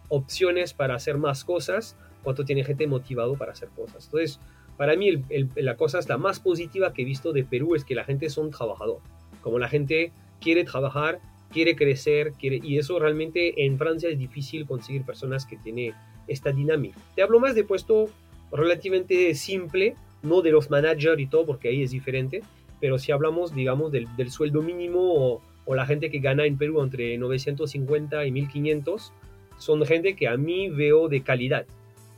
opciones 0.08 0.72
para 0.72 0.94
hacer 0.94 1.18
más 1.18 1.44
cosas 1.44 1.96
cuando 2.22 2.44
tiene 2.44 2.64
gente 2.64 2.86
motivado 2.86 3.36
para 3.36 3.52
hacer 3.52 3.68
cosas. 3.68 4.06
Entonces, 4.06 4.40
para 4.76 4.96
mí 4.96 5.22
la 5.56 5.76
cosa 5.76 5.98
es 5.98 6.08
la 6.08 6.16
más 6.16 6.40
positiva 6.40 6.92
que 6.92 7.02
he 7.02 7.04
visto 7.04 7.32
de 7.32 7.44
Perú 7.44 7.74
es 7.74 7.84
que 7.84 7.94
la 7.94 8.04
gente 8.04 8.30
son 8.30 8.50
trabajador. 8.50 9.00
Como 9.42 9.58
la 9.58 9.68
gente 9.68 10.12
quiere 10.40 10.64
trabajar, 10.64 11.20
quiere 11.52 11.76
crecer, 11.76 12.32
y 12.40 12.78
eso 12.78 12.98
realmente 12.98 13.66
en 13.66 13.76
Francia 13.76 14.08
es 14.08 14.18
difícil 14.18 14.66
conseguir 14.66 15.04
personas 15.04 15.44
que 15.44 15.56
tienen 15.58 15.92
esta 16.28 16.50
dinámica. 16.52 16.98
Te 17.14 17.22
hablo 17.22 17.40
más 17.40 17.54
de 17.54 17.64
puesto 17.64 18.08
relativamente 18.52 19.34
simple, 19.34 19.96
no 20.22 20.42
de 20.42 20.50
los 20.50 20.70
managers 20.70 21.20
y 21.20 21.26
todo, 21.26 21.46
porque 21.46 21.68
ahí 21.68 21.82
es 21.82 21.90
diferente, 21.90 22.42
pero 22.80 22.98
si 22.98 23.12
hablamos, 23.12 23.54
digamos, 23.54 23.92
del, 23.92 24.08
sueldo 24.30 24.62
mínimo 24.62 25.40
o, 25.66 25.74
la 25.74 25.86
gente 25.86 26.10
que 26.10 26.18
gana 26.18 26.46
en 26.46 26.58
Perú 26.58 26.82
entre 26.82 27.16
950 27.16 28.26
y 28.26 28.32
1500, 28.32 29.12
son 29.56 29.86
gente 29.86 30.16
que 30.16 30.26
a 30.26 30.36
mí 30.36 30.68
veo 30.68 31.08
de 31.08 31.22
calidad, 31.22 31.64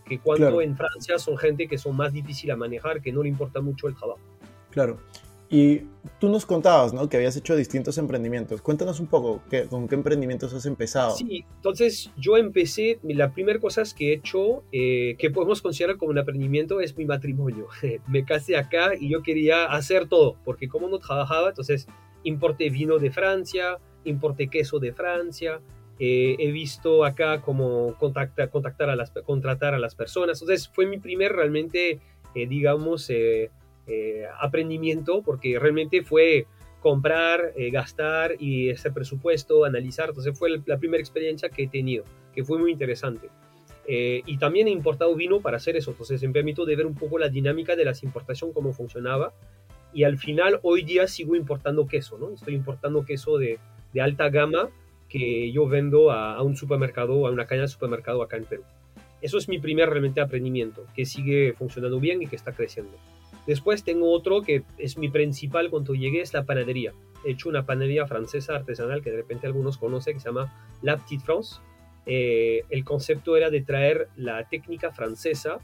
que 0.06 0.18
cuando 0.18 0.62
en 0.62 0.74
Francia 0.74 1.18
son 1.18 1.36
gente 1.36 1.68
que 1.68 1.76
son 1.76 1.94
más 1.94 2.14
difícil 2.14 2.50
a 2.50 2.56
manejar, 2.56 3.02
que 3.02 3.12
no 3.12 3.22
le 3.22 3.28
importa 3.28 3.60
mucho 3.60 3.88
el 3.88 3.94
trabajo. 3.94 4.20
Claro. 4.70 4.98
Y 5.52 5.82
tú 6.18 6.30
nos 6.30 6.46
contabas, 6.46 6.94
¿no? 6.94 7.10
Que 7.10 7.18
habías 7.18 7.36
hecho 7.36 7.54
distintos 7.54 7.98
emprendimientos. 7.98 8.62
Cuéntanos 8.62 9.00
un 9.00 9.06
poco, 9.06 9.42
¿qué, 9.50 9.66
¿con 9.66 9.86
qué 9.86 9.96
emprendimientos 9.96 10.54
has 10.54 10.64
empezado? 10.64 11.14
Sí, 11.14 11.44
entonces 11.56 12.10
yo 12.16 12.38
empecé, 12.38 12.98
la 13.02 13.34
primera 13.34 13.60
cosa 13.60 13.82
que 13.94 14.08
he 14.08 14.14
hecho, 14.14 14.64
eh, 14.72 15.14
que 15.18 15.30
podemos 15.30 15.60
considerar 15.60 15.98
como 15.98 16.10
un 16.10 16.16
emprendimiento, 16.16 16.80
es 16.80 16.96
mi 16.96 17.04
matrimonio. 17.04 17.68
Me 18.08 18.24
casé 18.24 18.56
acá 18.56 18.92
y 18.98 19.10
yo 19.10 19.20
quería 19.20 19.66
hacer 19.66 20.08
todo, 20.08 20.38
porque 20.42 20.68
como 20.68 20.88
no 20.88 20.98
trabajaba, 20.98 21.50
entonces 21.50 21.86
importé 22.24 22.70
vino 22.70 22.98
de 22.98 23.10
Francia, 23.10 23.76
importé 24.04 24.48
queso 24.48 24.78
de 24.78 24.94
Francia, 24.94 25.60
eh, 25.98 26.34
he 26.38 26.50
visto 26.50 27.04
acá 27.04 27.42
como 27.42 27.94
contactar, 27.98 28.48
contactar 28.48 28.88
a 28.88 28.96
las, 28.96 29.10
contratar 29.10 29.74
a 29.74 29.78
las 29.78 29.94
personas. 29.94 30.40
Entonces 30.40 30.66
fue 30.66 30.86
mi 30.86 30.98
primer 30.98 31.32
realmente, 31.32 32.00
eh, 32.34 32.46
digamos, 32.46 33.10
eh, 33.10 33.50
aprendimiento, 34.40 35.22
porque 35.22 35.58
realmente 35.58 36.02
fue 36.02 36.46
comprar, 36.80 37.52
eh, 37.56 37.70
gastar 37.70 38.34
y 38.40 38.68
ese 38.68 38.90
presupuesto, 38.90 39.64
analizar. 39.64 40.08
Entonces 40.08 40.36
fue 40.36 40.50
la 40.66 40.78
primera 40.78 41.00
experiencia 41.00 41.48
que 41.48 41.64
he 41.64 41.68
tenido, 41.68 42.04
que 42.34 42.44
fue 42.44 42.58
muy 42.58 42.72
interesante. 42.72 43.28
Eh, 43.86 44.22
y 44.26 44.38
también 44.38 44.68
he 44.68 44.70
importado 44.70 45.14
vino 45.14 45.40
para 45.40 45.56
hacer 45.56 45.76
eso. 45.76 45.92
Entonces 45.92 46.22
me 46.22 46.30
permito 46.30 46.64
de 46.64 46.76
ver 46.76 46.86
un 46.86 46.94
poco 46.94 47.18
la 47.18 47.28
dinámica 47.28 47.76
de 47.76 47.84
las 47.84 48.02
importación, 48.02 48.52
cómo 48.52 48.72
funcionaba. 48.72 49.32
Y 49.94 50.04
al 50.04 50.18
final, 50.18 50.58
hoy 50.62 50.82
día 50.82 51.06
sigo 51.06 51.36
importando 51.36 51.86
queso, 51.86 52.18
¿no? 52.18 52.30
Estoy 52.30 52.54
importando 52.54 53.04
queso 53.04 53.38
de, 53.38 53.58
de 53.92 54.00
alta 54.00 54.28
gama 54.30 54.70
que 55.08 55.52
yo 55.52 55.68
vendo 55.68 56.10
a, 56.10 56.34
a 56.34 56.42
un 56.42 56.56
supermercado, 56.56 57.26
a 57.26 57.30
una 57.30 57.46
caña 57.46 57.62
de 57.62 57.68
supermercado 57.68 58.22
acá 58.22 58.38
en 58.38 58.44
Perú. 58.44 58.62
Eso 59.20 59.38
es 59.38 59.48
mi 59.48 59.60
primer 59.60 59.88
realmente 59.88 60.20
aprendimiento, 60.20 60.84
que 60.96 61.04
sigue 61.04 61.52
funcionando 61.52 62.00
bien 62.00 62.22
y 62.22 62.26
que 62.26 62.34
está 62.34 62.52
creciendo. 62.52 62.96
Después 63.46 63.82
tengo 63.82 64.10
otro 64.12 64.42
que 64.42 64.62
es 64.78 64.98
mi 64.98 65.08
principal 65.08 65.70
cuando 65.70 65.94
llegué, 65.94 66.20
es 66.20 66.32
la 66.32 66.44
panadería. 66.44 66.92
He 67.24 67.32
hecho 67.32 67.48
una 67.48 67.66
panadería 67.66 68.06
francesa 68.06 68.54
artesanal 68.54 69.02
que 69.02 69.10
de 69.10 69.16
repente 69.16 69.46
algunos 69.46 69.78
conocen, 69.78 70.14
que 70.14 70.20
se 70.20 70.28
llama 70.28 70.52
La 70.82 70.96
Petite 70.96 71.24
France. 71.24 71.60
Eh, 72.06 72.64
el 72.70 72.84
concepto 72.84 73.36
era 73.36 73.50
de 73.50 73.62
traer 73.62 74.08
la 74.16 74.48
técnica 74.48 74.92
francesa 74.92 75.58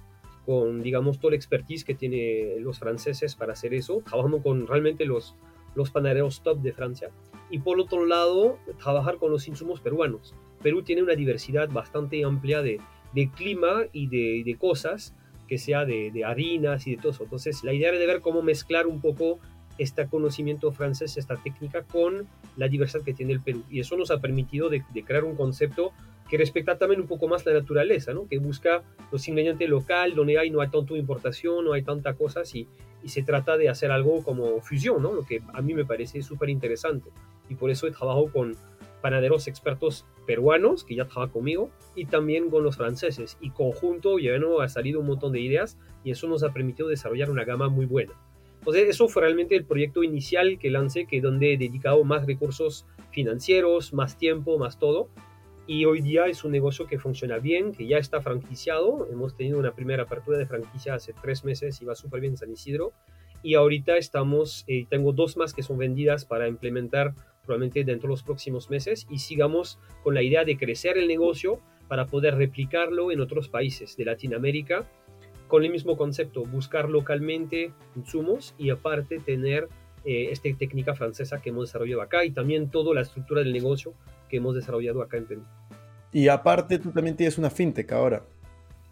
con, 0.46 0.82
digamos, 0.82 1.18
todo 1.18 1.30
el 1.30 1.34
expertise 1.34 1.84
que 1.84 1.94
tienen 1.94 2.62
los 2.64 2.78
franceses 2.78 3.34
para 3.34 3.52
hacer 3.52 3.74
eso, 3.74 4.02
trabajando 4.04 4.40
con 4.40 4.66
realmente 4.66 5.04
los, 5.04 5.34
los 5.74 5.90
panaderos 5.90 6.42
top 6.42 6.60
de 6.60 6.72
Francia. 6.72 7.10
Y 7.50 7.58
por 7.60 7.78
otro 7.78 8.06
lado, 8.06 8.58
trabajar 8.78 9.18
con 9.18 9.30
los 9.30 9.46
insumos 9.46 9.80
peruanos. 9.80 10.34
Perú 10.62 10.82
tiene 10.82 11.02
una 11.02 11.14
diversidad 11.14 11.68
bastante 11.68 12.24
amplia 12.24 12.62
de, 12.62 12.80
de 13.14 13.30
clima 13.30 13.84
y 13.92 14.06
de, 14.08 14.42
de 14.44 14.58
cosas 14.58 15.14
que 15.48 15.58
sea 15.58 15.84
de, 15.84 16.24
harinas 16.24 16.86
y 16.86 16.92
de 16.94 16.98
todo 16.98 17.12
eso. 17.12 17.24
Entonces, 17.24 17.64
la 17.64 17.72
idea 17.72 17.88
era 17.88 17.98
de 17.98 18.06
ver 18.06 18.20
cómo 18.20 18.42
mezclar 18.42 18.86
un 18.86 19.00
poco 19.00 19.40
este 19.78 20.06
conocimiento 20.06 20.70
francés, 20.72 21.16
esta 21.16 21.36
técnica, 21.36 21.82
con 21.82 22.26
la 22.56 22.68
diversidad 22.68 23.04
que 23.04 23.14
tiene 23.14 23.32
el 23.32 23.40
Perú. 23.40 23.64
Y 23.70 23.80
eso 23.80 23.96
nos 23.96 24.10
ha 24.10 24.20
permitido 24.20 24.68
de, 24.68 24.82
crear 25.04 25.24
un 25.24 25.36
concepto 25.36 25.92
que 26.28 26.36
respecta 26.36 26.76
también 26.76 27.00
un 27.00 27.06
poco 27.06 27.26
más 27.26 27.46
la 27.46 27.54
naturaleza, 27.54 28.12
¿no? 28.12 28.28
que 28.28 28.38
busca 28.38 28.82
los 29.10 29.26
ingredientes 29.28 29.68
local, 29.68 30.14
donde 30.14 30.38
hay, 30.38 30.50
no 30.50 30.60
hay 30.60 30.68
tanto 30.68 30.94
importación, 30.94 31.64
no 31.64 31.72
hay 31.72 31.82
tanta 31.82 32.12
cosas, 32.14 32.54
y, 32.54 32.68
y 33.02 33.08
se 33.08 33.22
trata 33.22 33.56
de 33.56 33.70
hacer 33.70 33.90
algo 33.90 34.22
como 34.22 34.60
fusión, 34.60 35.02
¿no? 35.02 35.14
lo 35.14 35.24
que 35.24 35.40
a 35.54 35.62
mí 35.62 35.72
me 35.72 35.86
parece 35.86 36.20
súper 36.20 36.50
interesante. 36.50 37.08
Y 37.48 37.54
por 37.54 37.70
eso 37.70 37.86
he 37.86 37.92
trabajado 37.92 38.30
con, 38.30 38.56
panaderos 39.00 39.48
expertos 39.48 40.04
peruanos 40.26 40.84
que 40.84 40.94
ya 40.94 41.06
trabajan 41.06 41.30
conmigo 41.30 41.70
y 41.94 42.06
también 42.06 42.50
con 42.50 42.64
los 42.64 42.76
franceses. 42.76 43.38
Y 43.40 43.50
conjunto 43.50 44.18
ya 44.18 44.38
no 44.38 44.60
ha 44.60 44.68
salido 44.68 45.00
un 45.00 45.06
montón 45.06 45.32
de 45.32 45.40
ideas 45.40 45.78
y 46.04 46.10
eso 46.10 46.28
nos 46.28 46.42
ha 46.42 46.52
permitido 46.52 46.88
desarrollar 46.88 47.30
una 47.30 47.44
gama 47.44 47.68
muy 47.68 47.86
buena. 47.86 48.12
Entonces 48.58 48.88
eso 48.88 49.08
fue 49.08 49.22
realmente 49.22 49.56
el 49.56 49.64
proyecto 49.64 50.02
inicial 50.02 50.58
que 50.58 50.70
lancé, 50.70 51.06
que 51.06 51.20
donde 51.20 51.54
he 51.54 51.58
dedicado 51.58 52.04
más 52.04 52.26
recursos 52.26 52.86
financieros, 53.12 53.92
más 53.92 54.18
tiempo, 54.18 54.58
más 54.58 54.78
todo. 54.78 55.08
Y 55.66 55.84
hoy 55.84 56.00
día 56.00 56.26
es 56.26 56.44
un 56.44 56.52
negocio 56.52 56.86
que 56.86 56.98
funciona 56.98 57.38
bien, 57.38 57.72
que 57.72 57.86
ya 57.86 57.98
está 57.98 58.20
franquiciado. 58.20 59.06
Hemos 59.10 59.36
tenido 59.36 59.58
una 59.58 59.72
primera 59.72 60.04
apertura 60.04 60.38
de 60.38 60.46
franquicia 60.46 60.94
hace 60.94 61.12
tres 61.12 61.44
meses 61.44 61.80
y 61.82 61.84
va 61.84 61.94
súper 61.94 62.20
bien 62.20 62.32
en 62.32 62.36
San 62.38 62.50
Isidro. 62.50 62.92
Y 63.42 63.54
ahorita 63.54 63.96
estamos, 63.96 64.64
eh, 64.66 64.86
tengo 64.88 65.12
dos 65.12 65.36
más 65.36 65.54
que 65.54 65.62
son 65.62 65.78
vendidas 65.78 66.24
para 66.24 66.48
implementar 66.48 67.14
probablemente 67.48 67.82
dentro 67.82 68.08
de 68.08 68.12
los 68.12 68.22
próximos 68.22 68.68
meses 68.68 69.06
y 69.10 69.18
sigamos 69.18 69.78
con 70.04 70.14
la 70.14 70.22
idea 70.22 70.44
de 70.44 70.58
crecer 70.58 70.98
el 70.98 71.08
negocio 71.08 71.60
para 71.88 72.06
poder 72.06 72.36
replicarlo 72.36 73.10
en 73.10 73.20
otros 73.20 73.48
países 73.48 73.96
de 73.96 74.04
Latinoamérica 74.04 74.86
con 75.48 75.64
el 75.64 75.72
mismo 75.72 75.96
concepto, 75.96 76.44
buscar 76.44 76.90
localmente 76.90 77.72
insumos 77.96 78.54
y 78.58 78.68
aparte 78.68 79.18
tener 79.18 79.68
eh, 80.04 80.28
esta 80.30 80.50
técnica 80.58 80.94
francesa 80.94 81.40
que 81.40 81.48
hemos 81.48 81.68
desarrollado 81.68 82.02
acá 82.02 82.24
y 82.26 82.30
también 82.30 82.70
toda 82.70 82.94
la 82.94 83.00
estructura 83.00 83.42
del 83.42 83.54
negocio 83.54 83.94
que 84.28 84.36
hemos 84.36 84.54
desarrollado 84.54 85.00
acá 85.00 85.16
en 85.16 85.26
Perú. 85.26 85.42
Y 86.12 86.28
aparte 86.28 86.78
tú 86.78 86.92
también 86.92 87.16
tienes 87.16 87.38
una 87.38 87.48
fintech 87.48 87.90
ahora. 87.92 88.22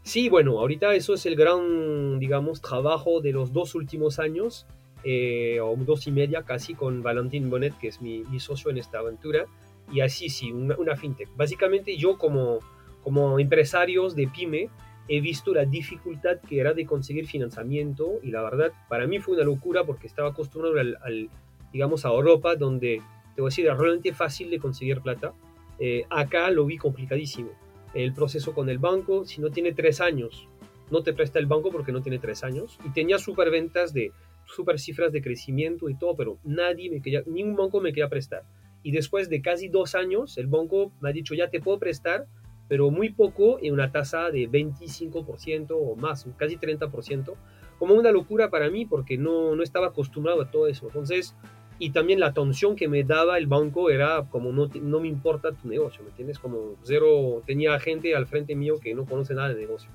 Sí, 0.02 0.30
bueno, 0.30 0.58
ahorita 0.58 0.94
eso 0.94 1.12
es 1.12 1.26
el 1.26 1.36
gran, 1.36 2.18
digamos, 2.18 2.62
trabajo 2.62 3.20
de 3.20 3.32
los 3.32 3.52
dos 3.52 3.74
últimos 3.74 4.18
años 4.18 4.66
eh, 5.04 5.60
o 5.60 5.76
dos 5.76 6.06
y 6.06 6.12
media 6.12 6.42
casi 6.42 6.74
con 6.74 7.02
Valentín 7.02 7.50
Bonet, 7.50 7.76
que 7.78 7.88
es 7.88 8.00
mi, 8.00 8.24
socio 8.38 8.70
en 8.70 8.78
esta 8.78 8.98
aventura. 8.98 9.46
Y 9.92 10.00
así 10.00 10.28
sí, 10.28 10.50
una, 10.52 10.96
fintech. 10.96 11.28
Básicamente 11.36 11.96
yo 11.96 12.18
como, 12.18 12.58
como 13.02 13.38
empresarios 13.38 14.16
de 14.16 14.26
pyme 14.26 14.68
he 15.08 15.20
visto 15.20 15.54
la 15.54 15.64
dificultad 15.64 16.40
que 16.40 16.60
era 16.60 16.74
de 16.74 16.84
conseguir 16.84 17.26
financiamiento 17.26 18.18
y 18.22 18.30
la 18.30 18.42
verdad 18.42 18.72
para 18.88 19.06
mí 19.06 19.20
fue 19.20 19.36
una 19.36 19.44
locura 19.44 19.84
porque 19.84 20.06
estaba 20.06 20.30
acostumbrado 20.30 20.80
al, 20.80 21.30
digamos 21.72 22.04
a 22.04 22.08
Europa 22.08 22.56
donde 22.56 23.00
te 23.34 23.40
voy 23.40 23.48
a 23.48 23.50
decir 23.50 23.66
era 23.66 23.76
realmente 23.76 24.12
fácil 24.12 24.50
de 24.50 24.58
conseguir 24.58 25.00
plata 25.00 25.32
eh, 25.78 26.04
acá 26.10 26.50
lo 26.50 26.66
vi 26.66 26.76
complicadísimo 26.76 27.50
el 27.94 28.12
proceso 28.14 28.52
con 28.52 28.68
el 28.68 28.78
banco 28.78 29.24
si 29.24 29.40
no 29.40 29.50
tiene 29.50 29.72
tres 29.72 30.00
años 30.00 30.48
no 30.90 31.02
te 31.02 31.12
presta 31.12 31.38
el 31.38 31.46
banco 31.46 31.70
porque 31.70 31.92
no 31.92 32.02
tiene 32.02 32.18
tres 32.18 32.42
años 32.44 32.78
y 32.84 32.90
tenía 32.90 33.18
super 33.18 33.50
ventas 33.50 33.92
de 33.92 34.12
super 34.46 34.78
cifras 34.78 35.12
de 35.12 35.22
crecimiento 35.22 35.88
y 35.88 35.96
todo, 35.96 36.16
pero 36.16 36.38
nadie 36.44 36.90
me 36.90 37.02
quería, 37.02 37.22
ningún 37.26 37.56
banco 37.56 37.80
me 37.80 37.90
quería 37.90 38.08
prestar. 38.08 38.44
Y 38.82 38.92
después 38.92 39.28
de 39.28 39.42
casi 39.42 39.68
dos 39.68 39.94
años, 39.94 40.38
el 40.38 40.46
banco 40.46 40.92
me 41.00 41.10
ha 41.10 41.12
dicho, 41.12 41.34
ya 41.34 41.50
te 41.50 41.60
puedo 41.60 41.78
prestar, 41.78 42.26
pero 42.68 42.90
muy 42.90 43.10
poco 43.10 43.58
en 43.60 43.72
una 43.72 43.90
tasa 43.92 44.30
de 44.30 44.48
25% 44.48 45.68
o 45.70 45.96
más, 45.96 46.26
casi 46.36 46.56
30%, 46.56 47.34
como 47.78 47.94
una 47.94 48.10
locura 48.10 48.50
para 48.50 48.70
mí 48.70 48.86
porque 48.86 49.18
no, 49.18 49.54
no 49.54 49.62
estaba 49.62 49.88
acostumbrado 49.88 50.42
a 50.42 50.50
todo 50.50 50.66
eso. 50.66 50.86
Entonces, 50.86 51.34
y 51.78 51.90
también 51.90 52.20
la 52.20 52.28
atención 52.28 52.74
que 52.74 52.88
me 52.88 53.04
daba 53.04 53.38
el 53.38 53.46
banco 53.46 53.90
era 53.90 54.26
como 54.30 54.50
no, 54.50 54.68
no 54.80 55.00
me 55.00 55.08
importa 55.08 55.52
tu 55.52 55.68
negocio, 55.68 56.02
¿me 56.02 56.10
entiendes? 56.10 56.38
Como 56.38 56.76
cero, 56.82 57.42
tenía 57.46 57.78
gente 57.78 58.16
al 58.16 58.26
frente 58.26 58.54
mío 58.54 58.78
que 58.80 58.94
no 58.94 59.04
conoce 59.04 59.34
nada 59.34 59.50
de 59.50 59.56
negocio. 59.56 59.90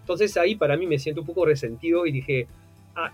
Entonces 0.00 0.36
ahí 0.36 0.54
para 0.54 0.76
mí 0.76 0.86
me 0.86 0.98
siento 0.98 1.22
un 1.22 1.26
poco 1.26 1.44
resentido 1.44 2.06
y 2.06 2.12
dije, 2.12 2.46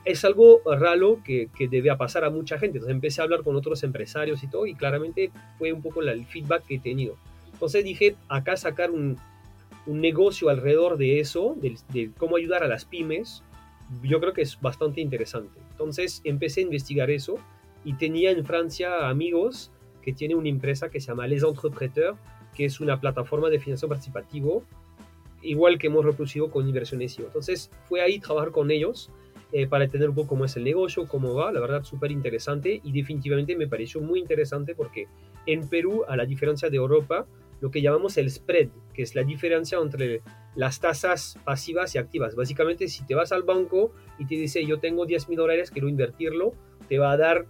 es 0.04 0.24
algo 0.24 0.60
raro 0.64 1.20
que, 1.24 1.48
que 1.56 1.68
debe 1.68 1.94
pasar 1.96 2.24
a 2.24 2.30
mucha 2.30 2.58
gente. 2.58 2.78
Entonces 2.78 2.94
empecé 2.94 3.20
a 3.20 3.24
hablar 3.24 3.42
con 3.42 3.56
otros 3.56 3.82
empresarios 3.82 4.42
y 4.42 4.48
todo, 4.48 4.66
y 4.66 4.74
claramente 4.74 5.30
fue 5.58 5.72
un 5.72 5.82
poco 5.82 6.02
el 6.02 6.26
feedback 6.26 6.66
que 6.66 6.76
he 6.76 6.80
tenido. 6.80 7.16
Entonces 7.52 7.84
dije, 7.84 8.16
acá 8.28 8.56
sacar 8.56 8.90
un, 8.90 9.18
un 9.86 10.00
negocio 10.00 10.48
alrededor 10.48 10.96
de 10.96 11.20
eso, 11.20 11.56
de, 11.60 12.10
cómo 12.16 12.36
ayudar 12.36 12.62
a 12.62 12.68
las 12.68 12.84
pymes, 12.84 13.42
yo 14.02 14.20
creo 14.20 14.32
que 14.32 14.42
es 14.42 14.60
bastante 14.60 15.00
interesante. 15.00 15.58
Entonces 15.70 16.20
empecé 16.24 16.60
a 16.60 16.64
investigar 16.64 17.10
eso 17.10 17.36
y 17.84 17.94
tenía 17.94 18.30
en 18.30 18.44
Francia 18.44 19.08
amigos 19.08 19.70
que 20.02 20.12
tienen 20.12 20.36
una 20.36 20.48
empresa 20.48 20.88
que 20.88 21.00
se 21.00 21.08
llama 21.08 21.26
Les 21.26 21.42
Entrepreneurs, 21.42 22.18
que 22.54 22.64
es 22.64 22.80
una 22.80 23.00
plataforma 23.00 23.48
de 23.48 23.58
financiación 23.58 23.88
participativo, 23.88 24.64
igual 25.42 25.78
que 25.78 25.88
hemos 25.88 26.04
reproducido 26.04 26.50
con 26.50 26.66
Inversiones. 26.66 27.18
Entonces 27.18 27.70
fue 27.88 28.00
ahí 28.00 28.18
trabajar 28.18 28.50
con 28.50 28.70
ellos 28.70 29.10
eh, 29.52 29.66
para 29.66 29.84
entender 29.84 30.08
un 30.08 30.14
poco 30.14 30.28
cómo 30.28 30.46
es 30.46 30.56
el 30.56 30.64
negocio, 30.64 31.06
cómo 31.06 31.34
va, 31.34 31.52
la 31.52 31.60
verdad 31.60 31.84
súper 31.84 32.10
interesante 32.10 32.80
y 32.82 32.92
definitivamente 32.92 33.54
me 33.54 33.66
pareció 33.66 34.00
muy 34.00 34.18
interesante 34.18 34.74
porque 34.74 35.08
en 35.46 35.68
Perú, 35.68 36.04
a 36.08 36.16
la 36.16 36.24
diferencia 36.24 36.70
de 36.70 36.78
Europa, 36.78 37.26
lo 37.60 37.70
que 37.70 37.82
llamamos 37.82 38.16
el 38.16 38.30
spread, 38.30 38.70
que 38.94 39.02
es 39.02 39.14
la 39.14 39.22
diferencia 39.24 39.78
entre 39.78 40.22
las 40.54 40.80
tasas 40.80 41.38
pasivas 41.44 41.94
y 41.94 41.98
activas. 41.98 42.34
Básicamente, 42.34 42.88
si 42.88 43.04
te 43.04 43.14
vas 43.14 43.30
al 43.30 43.42
banco 43.42 43.92
y 44.18 44.26
te 44.26 44.36
dice 44.36 44.64
yo 44.66 44.80
tengo 44.80 45.06
10 45.06 45.28
mil 45.28 45.36
dólares, 45.36 45.70
quiero 45.70 45.88
invertirlo, 45.88 46.54
te 46.88 46.98
va 46.98 47.12
a 47.12 47.16
dar 47.16 47.46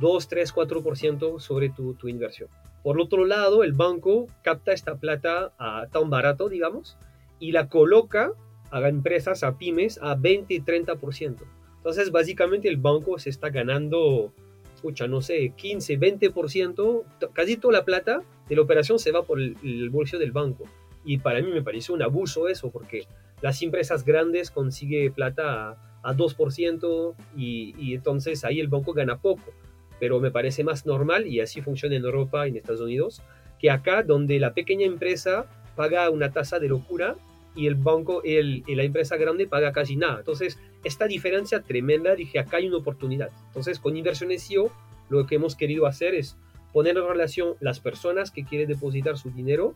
2, 0.00 0.28
3, 0.28 0.54
4% 0.54 1.38
sobre 1.38 1.70
tu, 1.70 1.94
tu 1.94 2.08
inversión. 2.08 2.48
Por 2.82 3.00
otro 3.00 3.24
lado, 3.24 3.62
el 3.62 3.72
banco 3.72 4.26
capta 4.42 4.72
esta 4.72 4.96
plata 4.96 5.54
a 5.58 5.86
tan 5.90 6.10
barato, 6.10 6.48
digamos, 6.48 6.98
y 7.38 7.52
la 7.52 7.68
coloca 7.68 8.32
a 8.74 8.88
empresas, 8.88 9.44
a 9.44 9.56
pymes, 9.56 10.00
a 10.02 10.16
20 10.16 10.52
y 10.52 10.60
30%. 10.60 11.36
Entonces, 11.76 12.10
básicamente 12.10 12.68
el 12.68 12.76
banco 12.76 13.18
se 13.18 13.30
está 13.30 13.50
ganando, 13.50 14.32
escucha, 14.74 15.06
no 15.06 15.22
sé, 15.22 15.52
15, 15.56 15.98
20%, 15.98 17.04
casi 17.32 17.56
toda 17.56 17.74
la 17.74 17.84
plata 17.84 18.22
de 18.48 18.56
la 18.56 18.62
operación 18.62 18.98
se 18.98 19.12
va 19.12 19.22
por 19.22 19.40
el, 19.40 19.90
bolsillo 19.90 20.18
del 20.18 20.32
banco. 20.32 20.64
Y 21.04 21.18
para 21.18 21.40
mí 21.40 21.52
me 21.52 21.62
parece 21.62 21.92
un 21.92 22.02
abuso 22.02 22.48
eso, 22.48 22.70
porque 22.70 23.06
las 23.42 23.62
empresas 23.62 24.04
grandes 24.04 24.50
consiguen 24.50 25.12
plata 25.12 25.78
a, 26.02 26.14
2% 26.14 27.14
y, 27.36 27.74
y 27.78 27.94
entonces 27.94 28.44
ahí 28.44 28.58
el 28.58 28.68
banco 28.68 28.92
gana 28.92 29.20
poco. 29.20 29.52
Pero 30.00 30.18
me 30.18 30.32
parece 30.32 30.64
más 30.64 30.84
normal, 30.84 31.28
y 31.28 31.40
así 31.40 31.60
funciona 31.60 31.94
en 31.94 32.04
Europa 32.04 32.46
y 32.46 32.50
en 32.50 32.56
Estados 32.56 32.80
Unidos, 32.80 33.22
que 33.60 33.70
acá 33.70 34.02
donde 34.02 34.40
la 34.40 34.52
pequeña 34.52 34.84
empresa 34.84 35.46
paga 35.76 36.10
una 36.10 36.32
tasa 36.32 36.58
de 36.58 36.68
locura 36.68 37.16
y 37.54 37.66
el 37.66 37.76
banco 37.76 38.22
el, 38.24 38.64
y 38.66 38.74
la 38.74 38.82
empresa 38.82 39.16
grande 39.16 39.46
paga 39.46 39.72
casi 39.72 39.96
nada. 39.96 40.18
Entonces, 40.18 40.58
esta 40.82 41.06
diferencia 41.06 41.62
tremenda, 41.62 42.14
dije, 42.14 42.38
acá 42.38 42.58
hay 42.58 42.68
una 42.68 42.78
oportunidad. 42.78 43.30
Entonces, 43.48 43.78
con 43.78 43.96
Inversiones 43.96 44.50
IO, 44.50 44.70
lo 45.08 45.26
que 45.26 45.36
hemos 45.36 45.54
querido 45.54 45.86
hacer 45.86 46.14
es 46.14 46.36
poner 46.72 46.96
en 46.96 47.06
relación 47.06 47.54
las 47.60 47.80
personas 47.80 48.30
que 48.30 48.44
quieren 48.44 48.68
depositar 48.68 49.16
su 49.16 49.30
dinero 49.30 49.74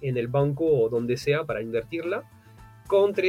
en 0.00 0.16
el 0.16 0.28
banco 0.28 0.66
o 0.66 0.88
donde 0.88 1.16
sea 1.16 1.44
para 1.44 1.62
invertirla, 1.62 2.28
contra 2.88 3.28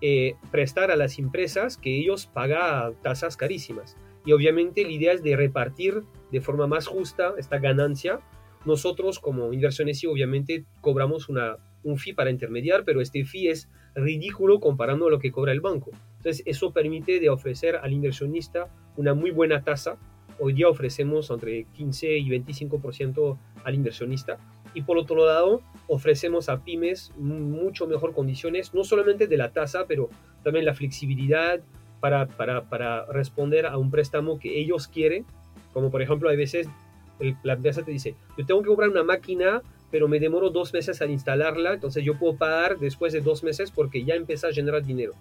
eh, 0.00 0.34
prestar 0.50 0.90
a 0.90 0.96
las 0.96 1.18
empresas 1.18 1.76
que 1.76 1.98
ellos 1.98 2.26
pagan 2.26 2.94
tasas 3.02 3.36
carísimas. 3.36 3.96
Y 4.24 4.32
obviamente 4.32 4.84
la 4.84 4.92
idea 4.92 5.12
es 5.12 5.22
de 5.22 5.34
repartir 5.34 6.02
de 6.30 6.40
forma 6.40 6.66
más 6.66 6.86
justa 6.86 7.34
esta 7.38 7.58
ganancia. 7.58 8.20
Nosotros 8.64 9.18
como 9.18 9.52
Inversiones 9.52 10.02
IO 10.02 10.12
obviamente 10.12 10.64
cobramos 10.80 11.28
una 11.28 11.56
un 11.82 11.98
fee 11.98 12.12
para 12.12 12.30
intermediar, 12.30 12.84
pero 12.84 13.00
este 13.00 13.24
fee 13.24 13.48
es 13.48 13.68
ridículo 13.94 14.60
comparando 14.60 15.06
a 15.06 15.10
lo 15.10 15.18
que 15.18 15.32
cobra 15.32 15.52
el 15.52 15.60
banco. 15.60 15.90
Entonces, 16.18 16.42
eso 16.46 16.72
permite 16.72 17.20
de 17.20 17.30
ofrecer 17.30 17.76
al 17.76 17.92
inversionista 17.92 18.68
una 18.96 19.14
muy 19.14 19.30
buena 19.30 19.62
tasa. 19.62 19.98
Hoy 20.38 20.52
día 20.52 20.68
ofrecemos 20.68 21.30
entre 21.30 21.64
15 21.64 22.18
y 22.18 22.28
25% 22.28 23.38
al 23.64 23.74
inversionista. 23.74 24.38
Y 24.74 24.82
por 24.82 24.98
otro 24.98 25.26
lado, 25.26 25.62
ofrecemos 25.88 26.48
a 26.48 26.62
pymes 26.62 27.12
mucho 27.16 27.86
mejor 27.86 28.14
condiciones, 28.14 28.72
no 28.72 28.84
solamente 28.84 29.26
de 29.26 29.36
la 29.36 29.52
tasa, 29.52 29.86
pero 29.86 30.08
también 30.44 30.64
la 30.64 30.74
flexibilidad 30.74 31.60
para, 32.00 32.26
para, 32.26 32.68
para 32.68 33.04
responder 33.06 33.66
a 33.66 33.76
un 33.76 33.90
préstamo 33.90 34.38
que 34.38 34.60
ellos 34.60 34.88
quieren. 34.88 35.26
Como 35.72 35.90
por 35.90 36.02
ejemplo, 36.02 36.28
hay 36.28 36.36
veces 36.36 36.68
la 37.42 37.54
empresa 37.54 37.82
te 37.82 37.90
dice, 37.90 38.14
yo 38.36 38.46
tengo 38.46 38.62
que 38.62 38.68
comprar 38.68 38.88
una 38.88 39.04
máquina 39.04 39.62
pero 39.90 40.08
me 40.08 40.20
demoro 40.20 40.50
dos 40.50 40.72
meses 40.72 41.02
al 41.02 41.10
instalarla, 41.10 41.74
entonces 41.74 42.04
yo 42.04 42.18
puedo 42.18 42.36
pagar 42.36 42.78
después 42.78 43.12
de 43.12 43.20
dos 43.20 43.42
meses 43.42 43.70
porque 43.70 44.04
ya 44.04 44.14
empieza 44.14 44.48
a 44.48 44.52
generar 44.52 44.84
dinero. 44.84 45.14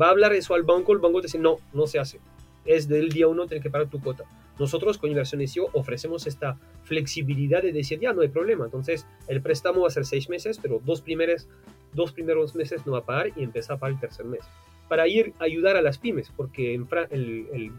Va 0.00 0.06
a 0.06 0.10
hablar 0.10 0.32
eso 0.32 0.54
al 0.54 0.62
banco, 0.62 0.92
el 0.92 0.98
banco 0.98 1.20
dice, 1.20 1.38
no, 1.38 1.56
no 1.72 1.86
se 1.86 1.98
hace. 1.98 2.20
Es 2.64 2.88
del 2.88 3.08
día 3.10 3.28
uno, 3.28 3.46
tienes 3.46 3.62
que 3.62 3.70
pagar 3.70 3.88
tu 3.88 4.00
cuota. 4.00 4.24
Nosotros 4.58 4.98
con 4.98 5.10
Inversiones 5.10 5.54
IO 5.56 5.68
ofrecemos 5.72 6.26
esta 6.26 6.58
flexibilidad 6.82 7.62
de 7.62 7.72
decir, 7.72 8.00
ya 8.00 8.12
no 8.12 8.22
hay 8.22 8.28
problema. 8.28 8.64
Entonces 8.64 9.06
el 9.28 9.40
préstamo 9.40 9.82
va 9.82 9.88
a 9.88 9.90
ser 9.90 10.04
seis 10.04 10.28
meses, 10.28 10.58
pero 10.60 10.80
dos, 10.84 11.00
primeros, 11.00 11.48
dos 11.92 12.12
primeros 12.12 12.54
meses 12.54 12.84
no 12.86 12.92
va 12.92 12.98
a 12.98 13.04
pagar 13.04 13.32
y 13.36 13.44
empieza 13.44 13.74
a 13.74 13.78
pagar 13.78 13.94
el 13.94 14.00
tercer 14.00 14.26
mes. 14.26 14.40
Para 14.88 15.06
ir 15.06 15.32
a 15.38 15.44
ayudar 15.44 15.76
a 15.76 15.82
las 15.82 15.98
pymes, 15.98 16.32
porque 16.34 16.74
el, 16.74 16.86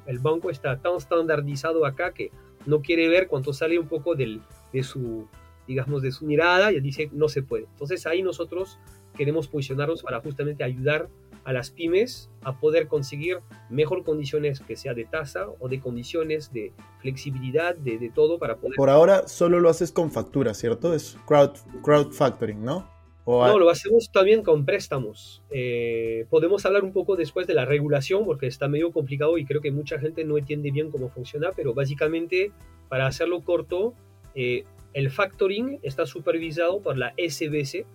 el, 0.06 0.20
banco 0.20 0.50
está 0.50 0.78
tan 0.78 0.96
estandarizado 0.96 1.86
acá 1.86 2.14
que 2.14 2.32
no 2.66 2.82
quiere 2.82 3.10
ver 3.10 3.28
cuánto 3.28 3.52
sale 3.52 3.80
un 3.80 3.88
poco 3.88 4.16
del, 4.16 4.42
de 4.72 4.84
su 4.84 5.28
digamos, 5.70 6.02
de 6.02 6.12
su 6.12 6.26
mirada 6.26 6.72
y 6.72 6.80
dice 6.82 7.10
no 7.14 7.30
se 7.30 7.44
puede. 7.44 7.66
Entonces 7.66 8.08
ahí 8.08 8.24
nosotros 8.24 8.80
queremos 9.16 9.48
posicionarnos 9.48 10.02
para 10.02 10.20
justamente 10.20 10.64
ayudar 10.64 11.10
a 11.44 11.54
las 11.54 11.70
pymes 11.70 12.30
a 12.42 12.60
poder 12.60 12.88
conseguir 12.88 13.38
mejor 13.70 14.04
condiciones 14.04 14.62
que 14.62 14.76
sea 14.76 14.96
de 14.96 15.06
tasa 15.06 15.48
o 15.60 15.70
de 15.70 15.80
condiciones 15.80 16.52
de 16.52 16.74
flexibilidad, 17.02 17.76
de, 17.76 18.00
de 18.00 18.10
todo 18.10 18.40
para 18.40 18.58
poder... 18.58 18.76
Por 18.76 18.90
ahora 18.90 19.28
solo 19.28 19.60
lo 19.60 19.70
haces 19.70 19.92
con 19.92 20.12
factura, 20.12 20.56
¿cierto? 20.56 20.96
Es 20.96 21.18
crowd, 21.28 21.52
crowd 21.84 22.12
factoring, 22.12 22.64
¿no? 22.64 22.88
no, 23.28 23.60
lo 23.60 23.70
hacemos 23.70 24.10
también 24.12 24.42
con 24.42 24.66
préstamos. 24.66 25.44
Eh, 25.52 26.26
podemos 26.30 26.66
hablar 26.66 26.84
un 26.84 26.94
poco 26.94 27.16
después 27.16 27.46
de 27.46 27.54
la 27.54 27.66
regulación 27.66 28.26
porque 28.26 28.48
está 28.48 28.68
medio 28.68 28.92
complicado 28.92 29.38
y 29.38 29.46
creo 29.46 29.62
que 29.62 29.72
mucha 29.72 30.00
gente 30.00 30.24
no 30.26 30.38
entiende 30.38 30.72
bien 30.72 30.90
cómo 30.90 31.10
funciona, 31.10 31.52
pero 31.56 31.76
básicamente, 31.76 32.52
para 32.88 33.06
hacerlo 33.06 33.42
corto, 33.42 33.94
eh, 34.34 34.64
el 34.94 35.10
factoring 35.12 35.80
está 35.84 36.06
supervisado 36.06 36.82
por 36.82 36.98
la 36.98 37.14
SBC, 37.18 37.86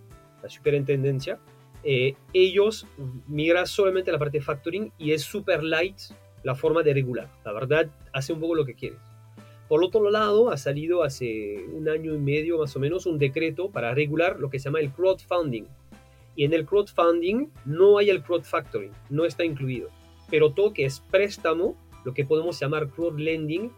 la 0.43 0.49
superintendencia. 0.49 1.39
Eh, 1.83 2.15
ellos 2.33 2.87
migran 3.27 3.67
solamente 3.67 4.11
la 4.13 4.19
parte 4.19 4.39
de 4.39 4.45
factoring 4.45 4.93
y 4.99 5.13
es 5.13 5.23
super 5.23 5.63
light 5.63 5.97
la 6.43 6.55
forma 6.55 6.83
de 6.83 6.95
regular. 6.95 7.29
La 7.45 7.53
verdad, 7.53 7.89
hace 8.13 8.33
un 8.33 8.41
poco 8.41 8.55
lo 8.55 8.65
que 8.65 8.75
quieres. 8.75 8.99
Por 9.69 9.83
otro 9.83 10.11
lado, 10.11 10.51
ha 10.51 10.57
salido 10.57 11.03
hace 11.03 11.65
un 11.73 11.89
año 11.89 12.15
y 12.15 12.19
medio 12.19 12.59
más 12.59 12.77
o 12.77 12.81
menos 12.81 13.07
un 13.07 13.19
decreto 13.19 13.71
para 13.71 13.95
regular 13.95 14.39
lo 14.39 14.51
que 14.51 14.59
se 14.59 14.65
llama 14.65 14.81
el 14.81 14.93
crowdfunding. 14.93 15.65
Y 16.37 16.45
en 16.45 16.53
el 16.53 16.67
crowdfunding 16.67 17.49
no 17.65 17.99
hay 17.99 18.11
el 18.11 18.23
crowdfactoring, 18.23 18.93
no 19.09 19.25
está 19.25 19.45
incluido. 19.45 19.89
Pero 20.31 20.53
todo 20.53 20.73
que 20.73 20.85
es 20.85 21.01
préstamo, 21.01 21.77
lo 22.05 22.13
que 22.13 22.25
podemos 22.25 22.61
llamar 22.61 22.89
crowdlending, 22.89 23.73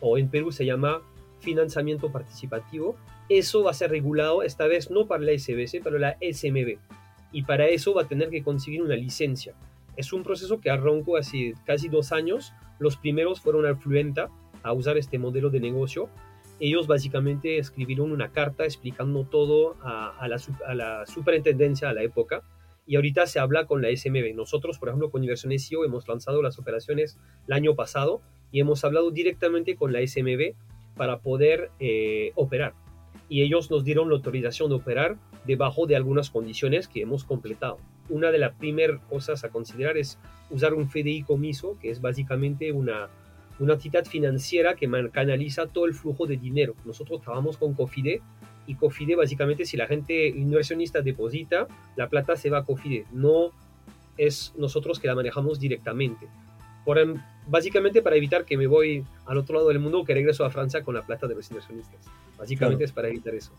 o 0.00 0.18
en 0.18 0.28
Perú 0.28 0.52
se 0.52 0.66
llama 0.66 1.02
financiamiento 1.44 2.10
participativo, 2.10 2.96
eso 3.28 3.62
va 3.62 3.70
a 3.70 3.74
ser 3.74 3.90
regulado 3.90 4.42
esta 4.42 4.66
vez 4.66 4.90
no 4.90 5.06
para 5.06 5.22
la 5.22 5.38
SBC, 5.38 5.82
pero 5.82 5.98
la 5.98 6.16
SMB. 6.20 6.78
Y 7.32 7.42
para 7.42 7.68
eso 7.68 7.94
va 7.94 8.02
a 8.02 8.08
tener 8.08 8.30
que 8.30 8.42
conseguir 8.42 8.82
una 8.82 8.96
licencia. 8.96 9.54
Es 9.96 10.12
un 10.12 10.22
proceso 10.24 10.60
que 10.60 10.70
arrancó 10.70 11.16
hace 11.16 11.54
casi 11.64 11.88
dos 11.88 12.10
años. 12.10 12.52
Los 12.78 12.96
primeros 12.96 13.40
fueron 13.40 13.78
Fluenta, 13.78 14.30
a 14.62 14.72
usar 14.72 14.96
este 14.96 15.18
modelo 15.18 15.50
de 15.50 15.60
negocio, 15.60 16.08
ellos 16.60 16.86
básicamente 16.86 17.58
escribieron 17.58 18.12
una 18.12 18.30
carta 18.30 18.64
explicando 18.64 19.24
todo 19.24 19.76
a, 19.82 20.26
la, 20.28 20.36
a, 20.66 20.74
la, 20.74 21.06
superintendencia 21.06 21.88
a 21.88 21.92
la 21.92 22.02
época 22.02 22.42
y 22.86 22.96
ahorita 22.96 23.26
se 23.26 23.38
habla 23.38 23.66
con 23.66 23.82
la 23.82 23.94
SMB. 23.94 24.34
Nosotros, 24.34 24.78
por 24.78 24.88
ejemplo, 24.88 25.10
con 25.10 25.22
Inversiones 25.22 25.66
CEO 25.68 25.84
hemos 25.84 26.06
lanzado 26.06 26.42
las 26.42 26.58
operaciones 26.58 27.18
el 27.48 27.54
año 27.54 27.74
pasado 27.74 28.22
y 28.52 28.60
hemos 28.60 28.84
hablado 28.84 29.10
directamente 29.10 29.74
con 29.74 29.92
la 29.92 30.06
SMB 30.06 30.54
para 30.96 31.18
poder 31.18 31.70
eh, 31.80 32.32
operar. 32.34 32.74
Y 33.28 33.42
ellos 33.42 33.70
nos 33.70 33.84
dieron 33.84 34.08
la 34.08 34.16
autorización 34.16 34.68
de 34.68 34.76
operar 34.76 35.16
debajo 35.46 35.86
de 35.86 35.96
algunas 35.96 36.30
condiciones 36.30 36.88
que 36.88 37.02
hemos 37.02 37.24
completado. 37.24 37.78
Una 38.08 38.30
de 38.30 38.38
las 38.38 38.54
primeras 38.54 39.00
cosas 39.08 39.44
a 39.44 39.48
considerar 39.48 39.96
es 39.96 40.18
usar 40.50 40.74
un 40.74 40.88
FDI 40.88 41.22
comiso, 41.22 41.76
que 41.80 41.90
es 41.90 42.00
básicamente 42.00 42.70
una, 42.72 43.08
una 43.58 43.74
entidad 43.74 44.04
financiera 44.04 44.74
que 44.74 44.90
canaliza 45.12 45.66
todo 45.66 45.86
el 45.86 45.94
flujo 45.94 46.26
de 46.26 46.36
dinero. 46.36 46.74
Nosotros 46.84 47.22
trabajamos 47.22 47.56
con 47.56 47.74
Cofide 47.74 48.20
y 48.66 48.74
Cofide 48.74 49.16
básicamente 49.16 49.64
si 49.64 49.76
la 49.76 49.86
gente 49.86 50.28
inversionista 50.28 51.00
deposita, 51.00 51.66
la 51.96 52.08
plata 52.08 52.36
se 52.36 52.50
va 52.50 52.58
a 52.58 52.64
Cofide, 52.64 53.06
no 53.12 53.52
es 54.16 54.54
nosotros 54.56 55.00
que 55.00 55.08
la 55.08 55.14
manejamos 55.14 55.58
directamente. 55.58 56.28
Por, 56.84 56.98
básicamente 57.46 58.02
para 58.02 58.16
evitar 58.16 58.44
que 58.44 58.56
me 58.56 58.66
voy 58.66 59.04
al 59.26 59.38
otro 59.38 59.56
lado 59.56 59.68
del 59.68 59.78
mundo 59.78 60.00
o 60.00 60.04
que 60.04 60.14
regreso 60.14 60.44
a 60.44 60.50
Francia 60.50 60.82
con 60.82 60.94
la 60.94 61.02
plata 61.02 61.26
de 61.26 61.34
los 61.34 61.48
inversionistas. 61.50 62.00
Básicamente 62.38 62.84
es 62.84 62.92
para 62.92 63.08
evitar 63.08 63.34
eso. 63.34 63.52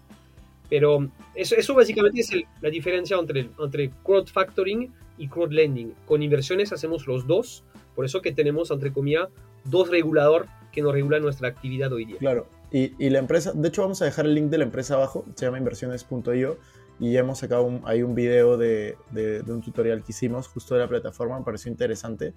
Pero 0.70 1.10
eso, 1.36 1.56
eso 1.56 1.76
básicamente 1.76 2.22
es 2.22 2.32
la 2.62 2.70
diferencia 2.70 3.18
entre, 3.18 3.50
entre 3.60 3.92
crowd 4.04 4.28
factoring 4.28 4.92
y 5.18 5.28
crowd 5.28 5.52
lending. 5.52 5.94
Con 6.06 6.24
inversiones 6.24 6.74
hacemos 6.74 7.08
los 7.08 7.28
dos, 7.28 7.64
por 7.96 8.06
eso 8.06 8.22
que 8.22 8.32
tenemos, 8.32 8.72
entre 8.72 8.92
comillas, 8.92 9.30
dos 9.64 9.90
regulador 9.90 10.48
que 10.72 10.82
nos 10.82 10.94
regula 10.94 11.20
nuestra 11.20 11.48
actividad 11.48 11.92
hoy 11.94 12.06
día. 12.06 12.18
Claro, 12.18 12.48
y, 12.72 12.94
y, 13.04 13.10
la 13.10 13.20
empresa, 13.20 13.54
de 13.54 13.68
hecho 13.68 13.84
vamos 13.84 14.02
a 14.02 14.06
dejar 14.06 14.26
el 14.26 14.36
link 14.36 14.50
de 14.50 14.58
la 14.58 14.66
empresa 14.66 14.96
abajo, 14.96 15.24
se 15.36 15.46
llama 15.46 15.58
inversiones.io 15.58 16.58
y 17.00 17.14
ya 17.14 17.22
hemos 17.22 17.40
sacado 17.40 17.64
un, 17.64 17.82
hay 17.86 18.04
un 18.04 18.16
video 18.16 18.58
de, 18.58 18.98
de, 19.12 19.42
un 19.48 19.62
tutorial 19.62 20.04
que 20.04 20.12
hicimos 20.12 20.48
justo 20.48 20.76
de 20.76 20.82
la 20.82 20.88
plataforma, 20.88 21.40
me 21.40 21.46
pareció 21.46 21.72
interesante, 21.72 22.34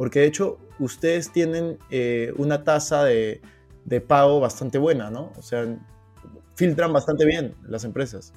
porque 0.00 0.20
de 0.20 0.26
hecho 0.28 0.56
ustedes 0.78 1.30
tienen 1.30 1.76
eh, 1.90 2.32
una 2.38 2.64
tasa 2.64 3.04
de, 3.04 3.42
de 3.84 4.00
pago 4.00 4.40
bastante 4.40 4.78
buena, 4.78 5.10
¿no? 5.10 5.30
O 5.36 5.42
sea, 5.42 5.78
filtran 6.54 6.90
bastante 6.90 7.26
bien 7.26 7.54
las 7.68 7.84
empresas 7.84 8.32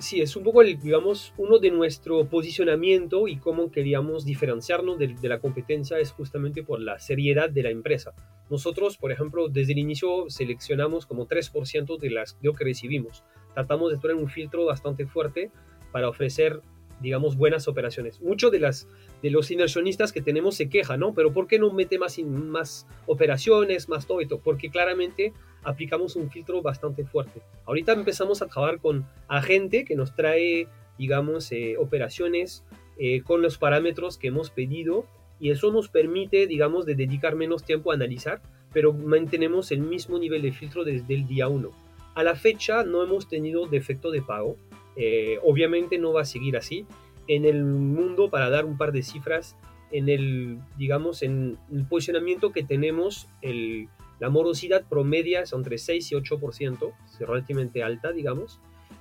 sí, 0.00 0.20
es 0.20 0.34
un 0.36 0.44
poco, 0.44 0.62
el, 0.62 0.80
digamos, 0.80 1.32
uno 1.36 1.58
de 1.58 1.70
nuestro 1.70 2.24
posicionamiento 2.28 3.28
y 3.28 3.36
cómo 3.36 3.70
queríamos 3.70 4.24
diferenciarnos 4.24 4.98
de, 4.98 5.14
la 5.22 5.40
competencia 5.40 5.98
es 5.98 6.12
justamente 6.12 6.62
por 6.62 6.80
la 6.80 6.98
seriedad 6.98 7.50
de 7.50 7.62
la 7.62 7.70
empresa. 7.70 8.14
Nosotros, 8.48 8.96
por 8.96 9.12
ejemplo, 9.12 9.48
desde 9.48 9.72
el 9.72 9.78
inicio 9.78 10.28
seleccionamos 10.28 11.06
como 11.06 11.28
3% 11.28 11.98
de 11.98 12.10
las 12.10 12.34
que 12.34 12.64
recibimos. 12.64 13.24
Tratamos 13.54 13.92
de 13.92 13.98
tener 13.98 14.16
un 14.16 14.28
filtro 14.28 14.64
bastante 14.64 15.06
fuerte 15.06 15.50
para 15.92 16.08
ofrecer 16.08 16.62
digamos, 17.00 17.36
buenas 17.36 17.66
operaciones. 17.68 18.20
Muchos 18.20 18.52
de, 18.52 18.60
las, 18.60 18.88
de 19.22 19.30
los 19.30 19.50
inversionistas 19.50 20.12
que 20.12 20.20
tenemos 20.20 20.54
se 20.54 20.68
quejan, 20.68 21.00
¿no? 21.00 21.14
Pero 21.14 21.32
¿por 21.32 21.46
qué 21.46 21.58
no 21.58 21.72
mete 21.72 21.98
más, 21.98 22.18
más 22.18 22.86
operaciones, 23.06 23.88
más 23.88 24.06
todo 24.06 24.20
esto? 24.20 24.38
Porque 24.38 24.70
claramente 24.70 25.32
aplicamos 25.62 26.16
un 26.16 26.30
filtro 26.30 26.62
bastante 26.62 27.04
fuerte. 27.04 27.42
Ahorita 27.66 27.92
empezamos 27.92 28.42
a 28.42 28.46
trabajar 28.46 28.80
con 28.80 29.06
agente 29.28 29.84
que 29.84 29.96
nos 29.96 30.14
trae, 30.14 30.68
digamos, 30.98 31.50
eh, 31.52 31.76
operaciones 31.78 32.64
eh, 32.98 33.22
con 33.22 33.42
los 33.42 33.58
parámetros 33.58 34.18
que 34.18 34.28
hemos 34.28 34.50
pedido 34.50 35.06
y 35.38 35.50
eso 35.50 35.72
nos 35.72 35.88
permite, 35.88 36.46
digamos, 36.46 36.84
de 36.84 36.94
dedicar 36.94 37.34
menos 37.34 37.64
tiempo 37.64 37.90
a 37.90 37.94
analizar, 37.94 38.42
pero 38.72 38.92
mantenemos 38.92 39.72
el 39.72 39.80
mismo 39.80 40.18
nivel 40.18 40.42
de 40.42 40.52
filtro 40.52 40.84
desde 40.84 41.14
el 41.14 41.26
día 41.26 41.48
1. 41.48 41.70
A 42.14 42.22
la 42.22 42.34
fecha 42.34 42.84
no 42.84 43.02
hemos 43.02 43.28
tenido 43.28 43.66
defecto 43.66 44.10
de 44.10 44.20
pago, 44.20 44.56
eh, 45.02 45.38
obviamente 45.42 45.96
no 45.96 46.12
va 46.12 46.20
a 46.20 46.26
seguir 46.26 46.58
así. 46.58 46.84
En 47.26 47.46
el 47.46 47.64
mundo, 47.64 48.28
para 48.28 48.50
dar 48.50 48.66
un 48.66 48.76
par 48.76 48.92
de 48.92 49.02
cifras, 49.02 49.56
en 49.90 50.10
el, 50.10 50.58
digamos, 50.76 51.22
en 51.22 51.56
el 51.72 51.86
posicionamiento 51.86 52.52
que 52.52 52.62
tenemos, 52.62 53.26
el, 53.40 53.88
la 54.18 54.28
morosidad 54.28 54.84
promedia 54.86 55.40
es 55.40 55.54
entre 55.54 55.78
6 55.78 56.12
y 56.12 56.14
8%, 56.16 56.92
es 57.06 57.18
relativamente 57.18 57.82
alta, 57.82 58.12
digamos. 58.12 58.60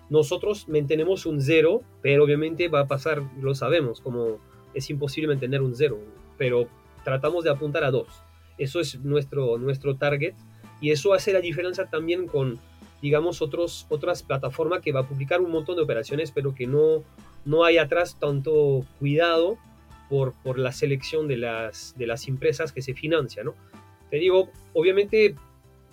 Nosotros 0.09 0.69
mantenemos 0.69 1.25
un 1.25 1.41
cero, 1.41 1.81
pero 2.01 2.23
obviamente 2.23 2.69
va 2.69 2.79
a 2.79 2.87
pasar, 2.87 3.21
lo 3.41 3.53
sabemos, 3.53 3.99
como 3.99 4.39
es 4.73 4.89
imposible 4.89 5.27
mantener 5.27 5.61
un 5.61 5.75
cero, 5.75 5.99
pero 6.37 6.69
tratamos 7.03 7.43
de 7.43 7.49
apuntar 7.49 7.83
a 7.83 7.91
dos. 7.91 8.07
Eso 8.57 8.79
es 8.79 9.01
nuestro, 9.01 9.57
nuestro 9.57 9.97
target 9.97 10.35
y 10.79 10.91
eso 10.91 11.13
hace 11.13 11.33
la 11.33 11.41
diferencia 11.41 11.89
también 11.89 12.25
con 12.25 12.57
digamos, 13.01 13.41
otros, 13.41 13.85
otras 13.89 14.23
plataformas 14.23 14.81
que 14.81 14.91
va 14.91 15.01
a 15.01 15.07
publicar 15.07 15.41
un 15.41 15.51
montón 15.51 15.75
de 15.75 15.81
operaciones, 15.81 16.31
pero 16.31 16.53
que 16.53 16.67
no, 16.67 17.03
no 17.45 17.63
hay 17.63 17.77
atrás 17.77 18.17
tanto 18.19 18.85
cuidado 18.99 19.57
por, 20.09 20.33
por 20.43 20.57
la 20.57 20.71
selección 20.71 21.27
de 21.27 21.37
las, 21.37 21.95
de 21.97 22.07
las 22.07 22.27
empresas 22.27 22.71
que 22.71 22.81
se 22.81 22.93
financian, 22.93 23.45
¿no? 23.45 23.55
Te 24.09 24.17
digo, 24.17 24.49
obviamente 24.73 25.35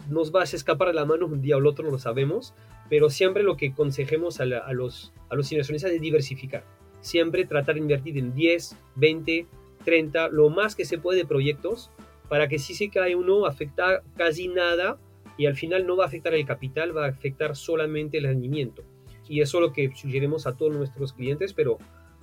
nos 0.08 0.32
vas 0.32 0.52
a 0.52 0.56
escapar 0.56 0.88
a 0.88 0.92
la 0.92 1.04
mano 1.04 1.26
un 1.26 1.42
día 1.42 1.56
o 1.56 1.58
el 1.58 1.66
otro, 1.66 1.90
lo 1.90 1.98
sabemos, 1.98 2.54
pero 2.88 3.10
siempre 3.10 3.42
lo 3.42 3.56
que 3.56 3.68
aconsejemos 3.68 4.40
a, 4.40 4.44
a, 4.44 4.72
los, 4.72 5.12
a 5.28 5.34
los 5.34 5.50
inversionistas 5.52 5.92
es 5.92 6.00
diversificar. 6.00 6.64
Siempre 7.00 7.44
tratar 7.44 7.74
de 7.74 7.82
invertir 7.82 8.16
en 8.16 8.34
10, 8.34 8.76
20, 8.96 9.46
30, 9.84 10.28
lo 10.28 10.48
más 10.48 10.74
que 10.74 10.84
se 10.84 10.98
puede 10.98 11.20
de 11.20 11.26
proyectos, 11.26 11.90
para 12.28 12.48
que 12.48 12.58
si 12.58 12.74
se 12.74 12.88
cae 12.88 13.14
uno 13.14 13.46
afecta 13.46 14.02
casi 14.16 14.48
nada 14.48 14.98
y 15.36 15.46
al 15.46 15.56
final 15.56 15.86
no 15.86 15.96
va 15.96 16.04
a 16.04 16.06
afectar 16.08 16.34
el 16.34 16.46
capital, 16.46 16.96
va 16.96 17.06
a 17.06 17.08
afectar 17.08 17.56
solamente 17.56 18.18
el 18.18 18.24
rendimiento. 18.24 18.82
Y 19.28 19.40
eso 19.40 19.58
es 19.58 19.62
lo 19.62 19.72
que 19.72 19.90
sugerimos 19.94 20.46
a 20.46 20.56
todos 20.56 20.74
nuestros 20.74 21.12
clientes, 21.12 21.52
pero 21.52 21.78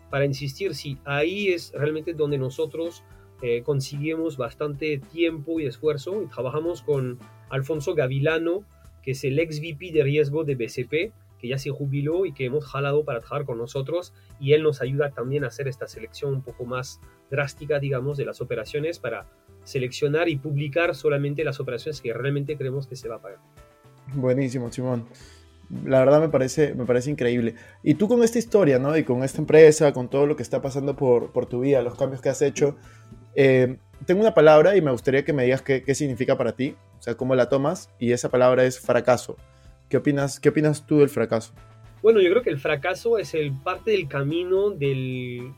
para 0.10 0.26
insistir, 0.26 0.76
sí, 0.76 0.98
ahí 1.06 1.50
es 1.50 1.72
realmente 1.74 2.14
donde 2.14 2.38
nosotros 2.38 3.04
eh, 3.42 3.62
conseguimos 3.64 4.38
bastante 4.38 5.00
tiempo 5.12 5.60
y 5.60 5.66
esfuerzo 5.66 6.24
y 6.24 6.28
trabajamos 6.28 6.82
con 6.82 7.20
Alfonso 7.50 7.94
Gavilano, 7.94 8.64
que 9.02 9.12
es 9.12 9.24
el 9.26 9.38
ex 9.40 9.60
VP 9.60 9.92
de 9.92 10.04
riesgo 10.04 10.44
de 10.46 10.56
BCP, 10.56 11.14
que 11.44 11.50
ya 11.50 11.58
se 11.58 11.72
jubiló 11.72 12.26
y 12.26 12.34
que 12.34 12.46
hemos 12.46 12.66
jalado 12.66 13.04
para 13.04 13.20
trabajar 13.20 13.46
con 13.46 13.58
nosotros 13.58 14.14
y 14.40 14.54
él 14.54 14.64
nos 14.64 14.82
ayuda 14.82 15.12
también 15.12 15.44
a 15.44 15.48
hacer 15.48 15.68
esta 15.68 15.88
selección 15.90 16.36
un 16.36 16.42
poco 16.42 16.64
más 16.64 17.02
drástica, 17.30 17.80
digamos, 17.80 18.16
de 18.16 18.24
las 18.24 18.40
operaciones 18.40 19.00
para 19.00 19.28
seleccionar 19.64 20.30
y 20.30 20.36
publicar 20.36 20.96
solamente 20.96 21.44
las 21.44 21.60
operaciones 21.60 22.02
que 22.02 22.14
realmente 22.14 22.58
creemos 22.58 22.88
que 22.88 22.96
se 22.96 23.08
va 23.08 23.16
a 23.16 23.22
pagar. 23.22 23.40
Buenísimo, 24.14 24.72
Simón. 24.72 25.06
La 25.86 26.00
verdad 26.00 26.22
me 26.22 26.30
parece, 26.30 26.74
me 26.76 26.86
parece 26.86 27.10
increíble. 27.10 27.56
Y 27.82 27.96
tú 27.96 28.08
con 28.08 28.24
esta 28.24 28.38
historia, 28.38 28.80
¿no? 28.80 28.96
Y 28.98 29.04
con 29.04 29.24
esta 29.24 29.40
empresa, 29.40 29.94
con 29.94 30.10
todo 30.10 30.26
lo 30.28 30.36
que 30.36 30.44
está 30.44 30.62
pasando 30.62 30.96
por, 30.96 31.32
por 31.32 31.46
tu 31.46 31.62
vida, 31.62 31.82
los 31.82 31.96
cambios 31.96 32.22
que 32.22 32.30
has 32.30 32.42
hecho, 32.42 32.76
eh, 33.36 33.78
tengo 34.06 34.22
una 34.22 34.34
palabra 34.34 34.76
y 34.76 34.82
me 34.82 34.92
gustaría 34.92 35.24
que 35.24 35.34
me 35.34 35.44
digas 35.44 35.62
qué, 35.62 35.82
qué, 35.84 35.96
significa 35.96 36.38
para 36.38 36.56
ti, 36.56 36.76
o 37.00 37.02
sea, 37.02 37.16
cómo 37.16 37.36
la 37.36 37.50
tomas, 37.50 37.90
y 37.98 38.12
esa 38.12 38.30
palabra 38.30 38.66
es 38.66 38.80
fracaso. 38.80 39.38
¿Qué 39.90 39.98
opinas, 39.98 40.40
qué 40.40 40.50
opinas 40.50 40.86
tú 40.86 41.00
del 41.00 41.10
fracaso? 41.10 41.54
Bueno, 42.02 42.20
yo 42.20 42.30
creo 42.32 42.44
que 42.44 42.50
el 42.50 42.60
fracaso 42.60 43.18
es 43.18 43.34
el 43.34 43.54
parte 43.54 43.92
del 43.92 44.08
camino 44.08 44.72
del, 44.72 45.54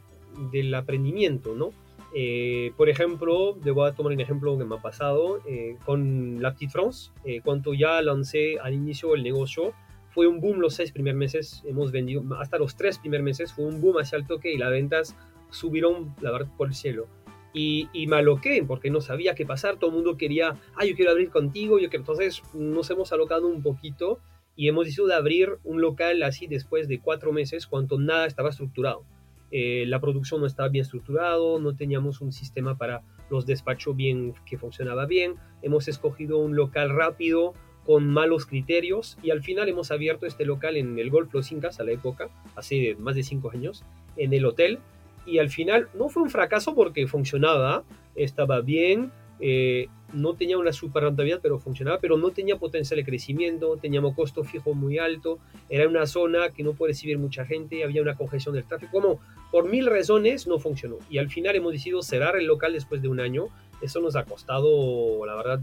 del 0.51 0.73
aprendimiento, 0.75 1.55
¿no? 1.55 1.71
Eh, 2.17 2.71
por 2.77 2.87
ejemplo, 2.87 3.57
debo 3.61 3.91
tomar 3.91 4.13
un 4.13 4.21
ejemplo 4.21 4.57
que 4.57 4.63
me 4.63 4.75
ha 4.75 4.81
pasado 4.81 5.41
eh, 5.45 5.75
con 5.83 6.41
la 6.41 6.53
Petite 6.53 6.71
France. 6.71 7.11
Eh, 7.25 7.41
cuando 7.43 7.73
ya 7.73 8.01
lancé 8.01 8.57
al 8.57 8.73
inicio 8.73 9.15
el 9.15 9.21
negocio, 9.21 9.73
fue 10.11 10.25
un 10.25 10.39
boom 10.39 10.59
los 10.61 10.75
seis 10.75 10.93
primeros 10.93 11.19
meses. 11.19 11.61
Hemos 11.65 11.91
vendido 11.91 12.23
hasta 12.39 12.57
los 12.57 12.77
tres 12.77 12.99
primeros 12.99 13.25
meses, 13.25 13.51
fue 13.51 13.65
un 13.65 13.81
boom 13.81 13.97
hacia 13.97 14.17
el 14.17 14.25
toque 14.25 14.53
y 14.53 14.57
las 14.57 14.71
ventas 14.71 15.13
subieron, 15.49 16.15
la 16.21 16.31
verdad, 16.31 16.47
por 16.55 16.69
el 16.69 16.73
cielo. 16.73 17.07
Y, 17.53 17.89
y 17.91 18.07
me 18.07 18.15
aloqué 18.15 18.63
porque 18.65 18.89
no 18.89 19.01
sabía 19.01 19.35
qué 19.35 19.45
pasar. 19.45 19.75
Todo 19.75 19.89
el 19.89 19.97
mundo 19.97 20.15
quería, 20.15 20.55
ah, 20.77 20.85
yo 20.85 20.95
quiero 20.95 21.11
abrir 21.11 21.29
contigo. 21.31 21.79
Yo. 21.79 21.89
Entonces 21.91 22.41
nos 22.53 22.89
hemos 22.91 23.11
alocado 23.11 23.45
un 23.45 23.61
poquito 23.61 24.19
y 24.55 24.69
hemos 24.69 24.85
decidido 24.85 25.07
de 25.07 25.15
abrir 25.15 25.57
un 25.65 25.81
local 25.81 26.23
así 26.23 26.47
después 26.47 26.87
de 26.87 27.01
cuatro 27.01 27.33
meses 27.33 27.67
cuando 27.67 27.99
nada 27.99 28.25
estaba 28.25 28.51
estructurado. 28.51 29.03
Eh, 29.51 29.85
la 29.87 29.99
producción 29.99 30.41
no 30.41 30.47
estaba 30.47 30.69
bien 30.69 30.83
estructurado, 30.83 31.59
no 31.59 31.75
teníamos 31.75 32.21
un 32.21 32.31
sistema 32.31 32.77
para 32.77 33.03
los 33.29 33.45
despachos 33.45 33.95
bien 33.95 34.33
que 34.45 34.57
funcionaba 34.57 35.05
bien, 35.05 35.35
hemos 35.61 35.87
escogido 35.87 36.39
un 36.39 36.55
local 36.55 36.89
rápido 36.89 37.53
con 37.85 38.07
malos 38.07 38.45
criterios 38.45 39.17
y 39.21 39.29
al 39.29 39.43
final 39.43 39.69
hemos 39.69 39.91
abierto 39.91 40.25
este 40.25 40.45
local 40.45 40.75
en 40.75 40.97
el 40.97 41.09
Golf 41.11 41.33
Los 41.33 41.51
Incas 41.51 41.79
a 41.79 41.83
la 41.83 41.91
época, 41.91 42.29
hace 42.55 42.95
más 42.95 43.15
de 43.15 43.23
cinco 43.23 43.51
años, 43.51 43.85
en 44.17 44.33
el 44.33 44.45
hotel. 44.45 44.79
Y 45.27 45.39
al 45.39 45.49
final 45.49 45.89
no 45.93 46.09
fue 46.09 46.23
un 46.23 46.29
fracaso 46.29 46.75
porque 46.75 47.07
funcionaba, 47.07 47.83
estaba 48.15 48.61
bien, 48.61 49.11
eh, 49.39 49.87
no 50.13 50.35
tenía 50.35 50.57
una 50.57 50.71
super 50.71 51.03
rentabilidad, 51.03 51.39
pero 51.41 51.59
funcionaba, 51.59 51.99
pero 51.99 52.17
no 52.17 52.31
tenía 52.31 52.57
potencial 52.57 52.97
de 52.97 53.05
crecimiento, 53.05 53.77
teníamos 53.77 54.15
costo 54.15 54.43
fijo 54.43 54.73
muy 54.73 54.97
alto, 54.97 55.39
era 55.69 55.87
una 55.87 56.05
zona 56.05 56.49
que 56.49 56.63
no 56.63 56.73
puede 56.73 56.93
recibir 56.93 57.17
mucha 57.17 57.45
gente, 57.45 57.83
había 57.83 58.01
una 58.01 58.15
congestión 58.15 58.55
del 58.55 58.65
tráfico, 58.65 58.91
como 58.91 59.19
por 59.51 59.69
mil 59.69 59.85
razones 59.85 60.47
no 60.47 60.59
funcionó. 60.59 60.97
Y 61.09 61.17
al 61.17 61.29
final 61.29 61.55
hemos 61.55 61.71
decidido 61.71 62.01
cerrar 62.01 62.37
el 62.37 62.45
local 62.45 62.73
después 62.73 63.01
de 63.01 63.07
un 63.07 63.19
año, 63.19 63.47
eso 63.81 63.99
nos 63.99 64.15
ha 64.15 64.23
costado, 64.23 65.25
la 65.25 65.35
verdad, 65.35 65.59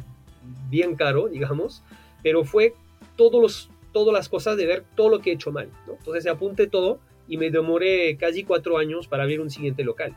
bien 0.68 0.96
caro, 0.96 1.28
digamos, 1.28 1.82
pero 2.22 2.44
fue 2.44 2.74
todos 3.16 3.40
los, 3.40 3.70
todas 3.92 4.12
las 4.12 4.28
cosas 4.28 4.56
de 4.56 4.66
ver 4.66 4.84
todo 4.96 5.08
lo 5.08 5.20
que 5.20 5.30
he 5.30 5.34
hecho 5.34 5.52
mal, 5.52 5.68
¿no? 5.86 5.94
Entonces 5.94 6.26
apunté 6.26 6.66
todo 6.66 6.98
y 7.28 7.36
me 7.36 7.50
demoré 7.50 8.16
casi 8.16 8.44
cuatro 8.44 8.78
años 8.78 9.06
para 9.06 9.22
abrir 9.22 9.40
un 9.40 9.50
siguiente 9.50 9.84
local. 9.84 10.16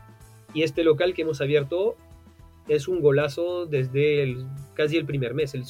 Y 0.52 0.62
este 0.62 0.84
local 0.84 1.14
que 1.14 1.22
hemos 1.22 1.40
abierto 1.40 1.96
es 2.68 2.88
un 2.88 3.00
golazo 3.00 3.66
desde 3.66 4.22
el, 4.22 4.46
casi 4.74 4.96
el 4.96 5.06
primer 5.06 5.34
mes. 5.34 5.54
El, 5.54 5.64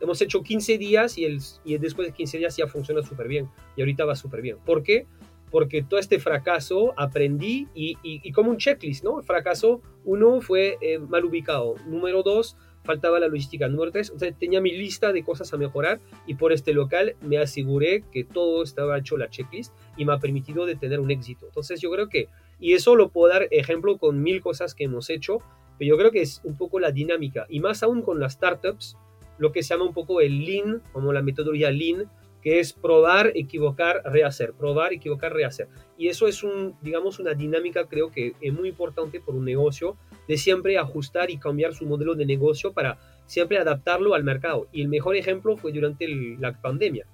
hemos 0.00 0.20
hecho 0.20 0.42
15 0.42 0.78
días 0.78 1.18
y, 1.18 1.24
el, 1.24 1.40
y 1.64 1.78
después 1.78 2.08
de 2.08 2.14
15 2.14 2.38
días 2.38 2.56
ya 2.56 2.66
funciona 2.66 3.02
súper 3.02 3.28
bien. 3.28 3.48
Y 3.76 3.82
ahorita 3.82 4.04
va 4.04 4.16
súper 4.16 4.42
bien. 4.42 4.56
¿Por 4.64 4.82
qué? 4.82 5.06
Porque 5.50 5.82
todo 5.82 5.98
este 5.98 6.18
fracaso 6.18 6.92
aprendí 6.96 7.68
y, 7.74 8.32
como 8.32 8.50
un 8.50 8.58
checklist, 8.58 9.02
¿no? 9.02 9.22
fracaso, 9.22 9.80
uno, 10.04 10.40
fue 10.40 10.76
eh, 10.82 10.98
mal 10.98 11.24
ubicado. 11.24 11.76
Número 11.86 12.22
dos, 12.22 12.56
faltaba 12.88 13.20
la 13.20 13.28
logística. 13.28 13.68
Número 13.68 13.92
tres, 13.92 14.12
tenía 14.38 14.62
mi 14.62 14.72
lista 14.72 15.12
de 15.12 15.22
cosas 15.22 15.52
a 15.52 15.58
mejorar 15.58 16.00
y 16.26 16.36
por 16.36 16.54
este 16.54 16.72
local 16.72 17.16
me 17.20 17.36
aseguré 17.36 18.02
que 18.10 18.24
todo 18.24 18.62
estaba 18.62 18.98
hecho 18.98 19.18
la 19.18 19.28
checklist 19.28 19.74
y 19.98 20.06
me 20.06 20.14
ha 20.14 20.18
permitido 20.18 20.64
de 20.64 20.74
tener 20.74 20.98
un 20.98 21.10
éxito. 21.10 21.44
Entonces 21.46 21.82
yo 21.82 21.90
creo 21.90 22.08
que, 22.08 22.28
y 22.58 22.72
eso 22.72 22.96
lo 22.96 23.10
puedo 23.10 23.30
dar 23.30 23.46
ejemplo 23.50 23.98
con 23.98 24.22
mil 24.22 24.40
cosas 24.40 24.74
que 24.74 24.84
hemos 24.84 25.10
hecho, 25.10 25.38
pero 25.78 25.88
yo 25.90 25.98
creo 25.98 26.10
que 26.10 26.22
es 26.22 26.40
un 26.44 26.56
poco 26.56 26.80
la 26.80 26.90
dinámica, 26.90 27.46
y 27.48 27.60
más 27.60 27.82
aún 27.82 28.02
con 28.02 28.20
las 28.20 28.34
startups, 28.34 28.96
lo 29.38 29.52
que 29.52 29.62
se 29.62 29.74
llama 29.74 29.86
un 29.86 29.94
poco 29.94 30.20
el 30.20 30.44
lean, 30.44 30.82
como 30.92 31.12
la 31.12 31.22
metodología 31.22 31.70
lean, 31.70 32.10
que 32.42 32.60
es 32.60 32.72
probar, 32.72 33.32
equivocar, 33.34 34.02
rehacer, 34.04 34.52
probar, 34.52 34.92
equivocar, 34.92 35.32
rehacer. 35.32 35.68
Y 35.96 36.08
eso 36.08 36.28
es 36.28 36.42
un, 36.42 36.76
digamos, 36.82 37.18
una 37.18 37.34
dinámica 37.34 37.86
creo 37.86 38.10
que 38.10 38.34
es 38.40 38.52
muy 38.52 38.68
importante 38.68 39.20
por 39.20 39.34
un 39.34 39.44
negocio, 39.44 39.96
de 40.28 40.36
siempre 40.36 40.78
ajustar 40.78 41.30
y 41.30 41.38
cambiar 41.38 41.74
su 41.74 41.86
modelo 41.86 42.14
de 42.14 42.26
negocio 42.26 42.72
para 42.72 42.98
siempre 43.26 43.58
adaptarlo 43.58 44.14
al 44.14 44.24
mercado. 44.24 44.68
Y 44.72 44.82
el 44.82 44.88
mejor 44.88 45.16
ejemplo 45.16 45.56
fue 45.56 45.72
durante 45.72 46.06
la 46.38 46.60
pandemia. 46.60 47.06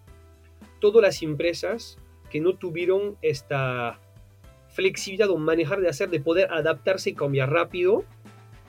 Todas 0.81 1.03
las 1.03 1.22
empresas 1.22 1.98
que 2.31 2.40
no 2.40 2.57
tuvieron 2.57 3.16
esta 3.22 4.00
flexibilidad 4.68 5.31
o 5.31 5.38
manejar 5.38 5.81
de 5.81 5.88
hacer, 5.88 6.11
de 6.11 6.20
poder 6.20 6.53
adaptarse 6.53 7.11
y 7.11 7.14
cambiar 7.14 7.50
rápido, 7.50 8.05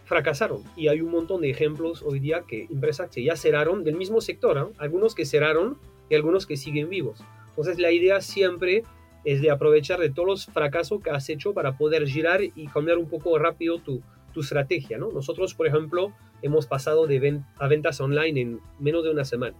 fracasaron. 0.05 0.63
Y 0.75 0.87
hay 0.87 1.01
un 1.01 1.11
montón 1.11 1.41
de 1.41 1.49
ejemplos 1.49 2.01
hoy 2.03 2.19
día 2.19 2.43
que 2.47 2.63
empresas 2.63 3.09
que 3.09 3.23
ya 3.23 3.35
cerraron 3.35 3.83
del 3.83 3.95
mismo 3.95 4.21
sector, 4.21 4.57
¿ah? 4.57 4.69
algunos 4.77 5.15
que 5.15 5.25
cerraron 5.25 5.77
y 6.09 6.15
algunos 6.15 6.45
que 6.45 6.57
siguen 6.57 6.89
vivos. 6.89 7.19
Entonces 7.49 7.79
la 7.79 7.91
idea 7.91 8.21
siempre 8.21 8.83
es 9.23 9.41
de 9.41 9.49
aprovechar 9.49 9.99
de 9.99 10.11
todos 10.11 10.27
los 10.27 10.45
fracasos 10.45 11.01
que 11.01 11.09
has 11.09 11.27
hecho 11.29 11.53
para 11.53 11.77
poder 11.77 12.07
girar 12.07 12.43
y 12.43 12.67
cambiar 12.67 12.97
un 12.97 13.09
poco 13.09 13.37
rápido 13.39 13.79
tu, 13.79 14.01
tu 14.33 14.41
estrategia. 14.41 14.99
¿no? 14.99 15.11
Nosotros, 15.11 15.55
por 15.55 15.65
ejemplo, 15.65 16.13
hemos 16.43 16.67
pasado 16.67 17.07
de 17.07 17.41
a 17.57 17.67
ventas 17.67 17.99
online 17.99 18.39
en 18.39 18.59
menos 18.79 19.03
de 19.03 19.09
una 19.09 19.25
semana. 19.25 19.55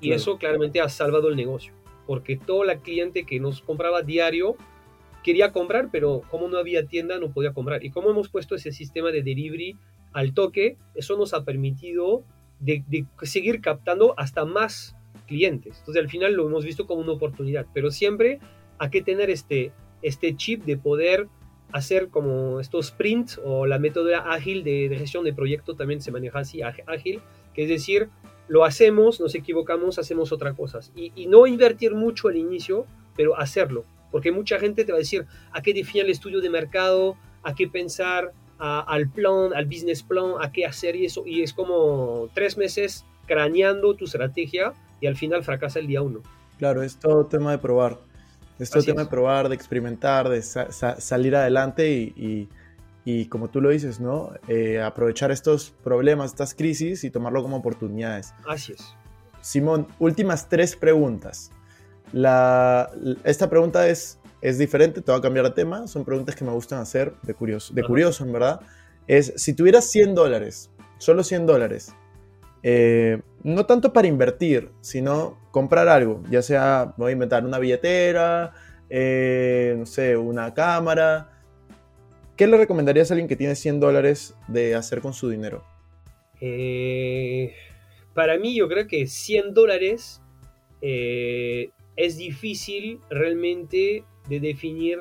Y 0.00 0.12
eso 0.12 0.38
claramente 0.38 0.80
ha 0.80 0.88
salvado 0.88 1.28
el 1.28 1.34
negocio, 1.34 1.72
porque 2.06 2.36
todo 2.36 2.62
la 2.62 2.78
cliente 2.78 3.24
que 3.24 3.40
nos 3.40 3.62
compraba 3.62 4.02
diario 4.02 4.56
quería 5.24 5.50
comprar, 5.50 5.88
pero 5.90 6.22
como 6.30 6.46
no 6.46 6.56
había 6.56 6.86
tienda, 6.86 7.18
no 7.18 7.32
podía 7.32 7.52
comprar. 7.52 7.84
Y 7.84 7.90
como 7.90 8.10
hemos 8.10 8.28
puesto 8.28 8.54
ese 8.54 8.70
sistema 8.70 9.10
de 9.10 9.22
delivery 9.22 9.76
al 10.12 10.34
toque, 10.34 10.76
eso 10.94 11.16
nos 11.16 11.34
ha 11.34 11.44
permitido 11.44 12.24
de, 12.60 13.06
seguir 13.22 13.60
captando 13.60 14.14
hasta 14.16 14.44
más 14.44 14.96
clientes. 15.26 15.78
Entonces 15.78 16.02
al 16.02 16.08
final 16.08 16.34
lo 16.34 16.46
hemos 16.46 16.64
visto 16.64 16.86
como 16.86 17.02
una 17.02 17.12
oportunidad, 17.12 17.66
pero 17.72 17.90
siempre 17.90 18.40
hay 18.78 18.90
que 18.90 19.02
tener 19.02 19.30
este, 19.30 19.72
este 20.02 20.36
chip 20.36 20.64
de 20.64 20.76
poder 20.76 21.28
hacer 21.72 22.08
como 22.08 22.60
estos 22.60 22.86
sprints 22.86 23.40
o 23.44 23.66
la 23.66 23.78
método 23.78 24.16
ágil 24.16 24.64
de, 24.64 24.94
gestión 24.98 25.24
de 25.24 25.34
proyecto 25.34 25.74
también 25.74 26.00
se 26.00 26.10
maneja 26.10 26.38
así, 26.38 26.62
ágil, 26.62 27.20
que 27.52 27.64
es 27.64 27.68
decir, 27.68 28.08
lo 28.48 28.64
hacemos, 28.64 29.20
nos 29.20 29.34
equivocamos, 29.34 29.98
hacemos 29.98 30.32
otra 30.32 30.54
cosa. 30.54 30.80
Y, 30.96 31.12
y 31.14 31.26
no 31.26 31.46
invertir 31.46 31.94
mucho 31.94 32.28
al 32.28 32.36
inicio, 32.36 32.86
pero 33.14 33.36
hacerlo. 33.38 33.84
Porque 34.10 34.32
mucha 34.32 34.58
gente 34.58 34.86
te 34.86 34.92
va 34.92 34.96
a 34.96 35.00
decir 35.00 35.26
a 35.52 35.60
qué 35.60 35.74
definir 35.74 36.04
el 36.04 36.10
estudio 36.10 36.40
de 36.40 36.48
mercado, 36.48 37.16
a 37.42 37.54
qué 37.54 37.68
pensar, 37.68 38.32
al 38.58 39.08
plan, 39.08 39.52
al 39.54 39.66
business 39.66 40.02
plan, 40.02 40.32
a 40.40 40.52
qué 40.52 40.66
hacer 40.66 40.96
y 40.96 41.06
eso. 41.06 41.24
Y 41.26 41.42
es 41.42 41.52
como 41.52 42.28
tres 42.34 42.56
meses 42.56 43.04
craneando 43.26 43.94
tu 43.94 44.06
estrategia 44.06 44.72
y 45.00 45.06
al 45.06 45.16
final 45.16 45.44
fracasa 45.44 45.78
el 45.78 45.86
día 45.86 46.02
uno. 46.02 46.22
Claro, 46.58 46.82
es 46.82 46.96
todo 46.96 47.26
tema 47.26 47.52
de 47.52 47.58
probar. 47.58 47.98
Es 48.58 48.70
todo 48.70 48.82
tema 48.82 49.04
de 49.04 49.08
probar, 49.08 49.48
de 49.48 49.54
experimentar, 49.54 50.28
de 50.28 50.42
salir 50.42 51.36
adelante 51.36 51.92
y, 51.92 52.48
y, 53.04 53.26
como 53.26 53.48
tú 53.48 53.60
lo 53.60 53.70
dices, 53.70 54.00
¿no? 54.00 54.32
Eh, 54.48 54.82
aprovechar 54.82 55.30
estos 55.30 55.70
problemas, 55.84 56.32
estas 56.32 56.54
crisis 56.54 57.04
y 57.04 57.10
tomarlo 57.10 57.42
como 57.42 57.58
oportunidades. 57.58 58.34
Así 58.48 58.72
es. 58.72 58.94
Simón, 59.40 59.86
últimas 60.00 60.48
tres 60.48 60.74
preguntas. 60.74 61.52
La, 62.12 62.90
esta 63.22 63.48
pregunta 63.48 63.88
es, 63.88 64.17
es 64.40 64.58
diferente, 64.58 65.00
te 65.00 65.10
voy 65.10 65.18
a 65.18 65.22
cambiar 65.22 65.46
de 65.46 65.50
tema, 65.52 65.86
son 65.86 66.04
preguntas 66.04 66.36
que 66.36 66.44
me 66.44 66.52
gustan 66.52 66.80
hacer 66.80 67.12
de 67.22 67.34
curioso, 67.34 67.74
de 67.74 67.82
curioso 67.82 68.24
en 68.24 68.32
verdad. 68.32 68.60
Es, 69.06 69.32
si 69.36 69.54
tuvieras 69.54 69.90
100 69.90 70.14
dólares, 70.14 70.70
solo 70.98 71.24
100 71.24 71.46
dólares, 71.46 71.94
eh, 72.62 73.20
no 73.42 73.66
tanto 73.66 73.92
para 73.92 74.06
invertir, 74.06 74.70
sino 74.80 75.38
comprar 75.50 75.88
algo, 75.88 76.22
ya 76.30 76.42
sea, 76.42 76.94
voy 76.96 77.10
a 77.10 77.12
inventar 77.12 77.44
una 77.44 77.58
billetera, 77.58 78.52
eh, 78.90 79.74
no 79.78 79.86
sé, 79.86 80.16
una 80.16 80.54
cámara. 80.54 81.32
¿Qué 82.36 82.46
le 82.46 82.56
recomendarías 82.56 83.10
a 83.10 83.14
alguien 83.14 83.28
que 83.28 83.36
tiene 83.36 83.56
100 83.56 83.80
dólares 83.80 84.34
de 84.46 84.76
hacer 84.76 85.00
con 85.00 85.12
su 85.12 85.28
dinero? 85.28 85.64
Eh, 86.40 87.54
para 88.14 88.38
mí 88.38 88.56
yo 88.56 88.68
creo 88.68 88.86
que 88.86 89.08
100 89.08 89.54
dólares 89.54 90.22
es 90.80 92.16
difícil 92.16 93.00
realmente 93.10 94.04
de 94.28 94.40
definir 94.40 95.00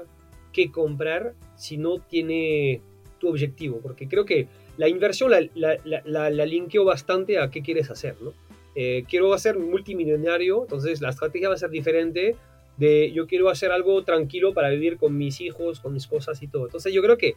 qué 0.53 0.71
comprar 0.71 1.33
si 1.55 1.77
no 1.77 1.99
tiene 1.99 2.81
tu 3.19 3.29
objetivo, 3.29 3.79
porque 3.81 4.07
creo 4.07 4.25
que 4.25 4.47
la 4.77 4.87
inversión 4.87 5.31
la, 5.31 5.47
la, 5.55 6.29
la, 6.29 6.45
linkeo 6.45 6.85
bastante 6.85 7.39
a 7.39 7.49
qué 7.49 7.61
quieres 7.61 7.89
hacer, 7.89 8.15
¿no? 8.21 8.33
Eh, 8.75 9.05
quiero 9.09 9.33
hacer 9.33 9.57
multimillonario, 9.57 10.61
entonces 10.61 11.01
la 11.01 11.09
estrategia 11.09 11.49
va 11.49 11.55
a 11.55 11.57
ser 11.57 11.71
diferente 11.71 12.35
de 12.77 13.11
yo 13.11 13.25
quiero 13.25 13.49
hacer 13.49 13.71
algo 13.71 14.03
tranquilo 14.03 14.53
para 14.53 14.69
vivir 14.69 14.97
con 14.97 15.17
mis 15.17 15.41
hijos, 15.41 15.79
con 15.79 15.93
mis 15.93 16.05
cosas 16.05 16.41
y 16.43 16.47
todo. 16.47 16.65
Entonces 16.65 16.93
yo 16.93 17.01
creo 17.01 17.17
que 17.17 17.33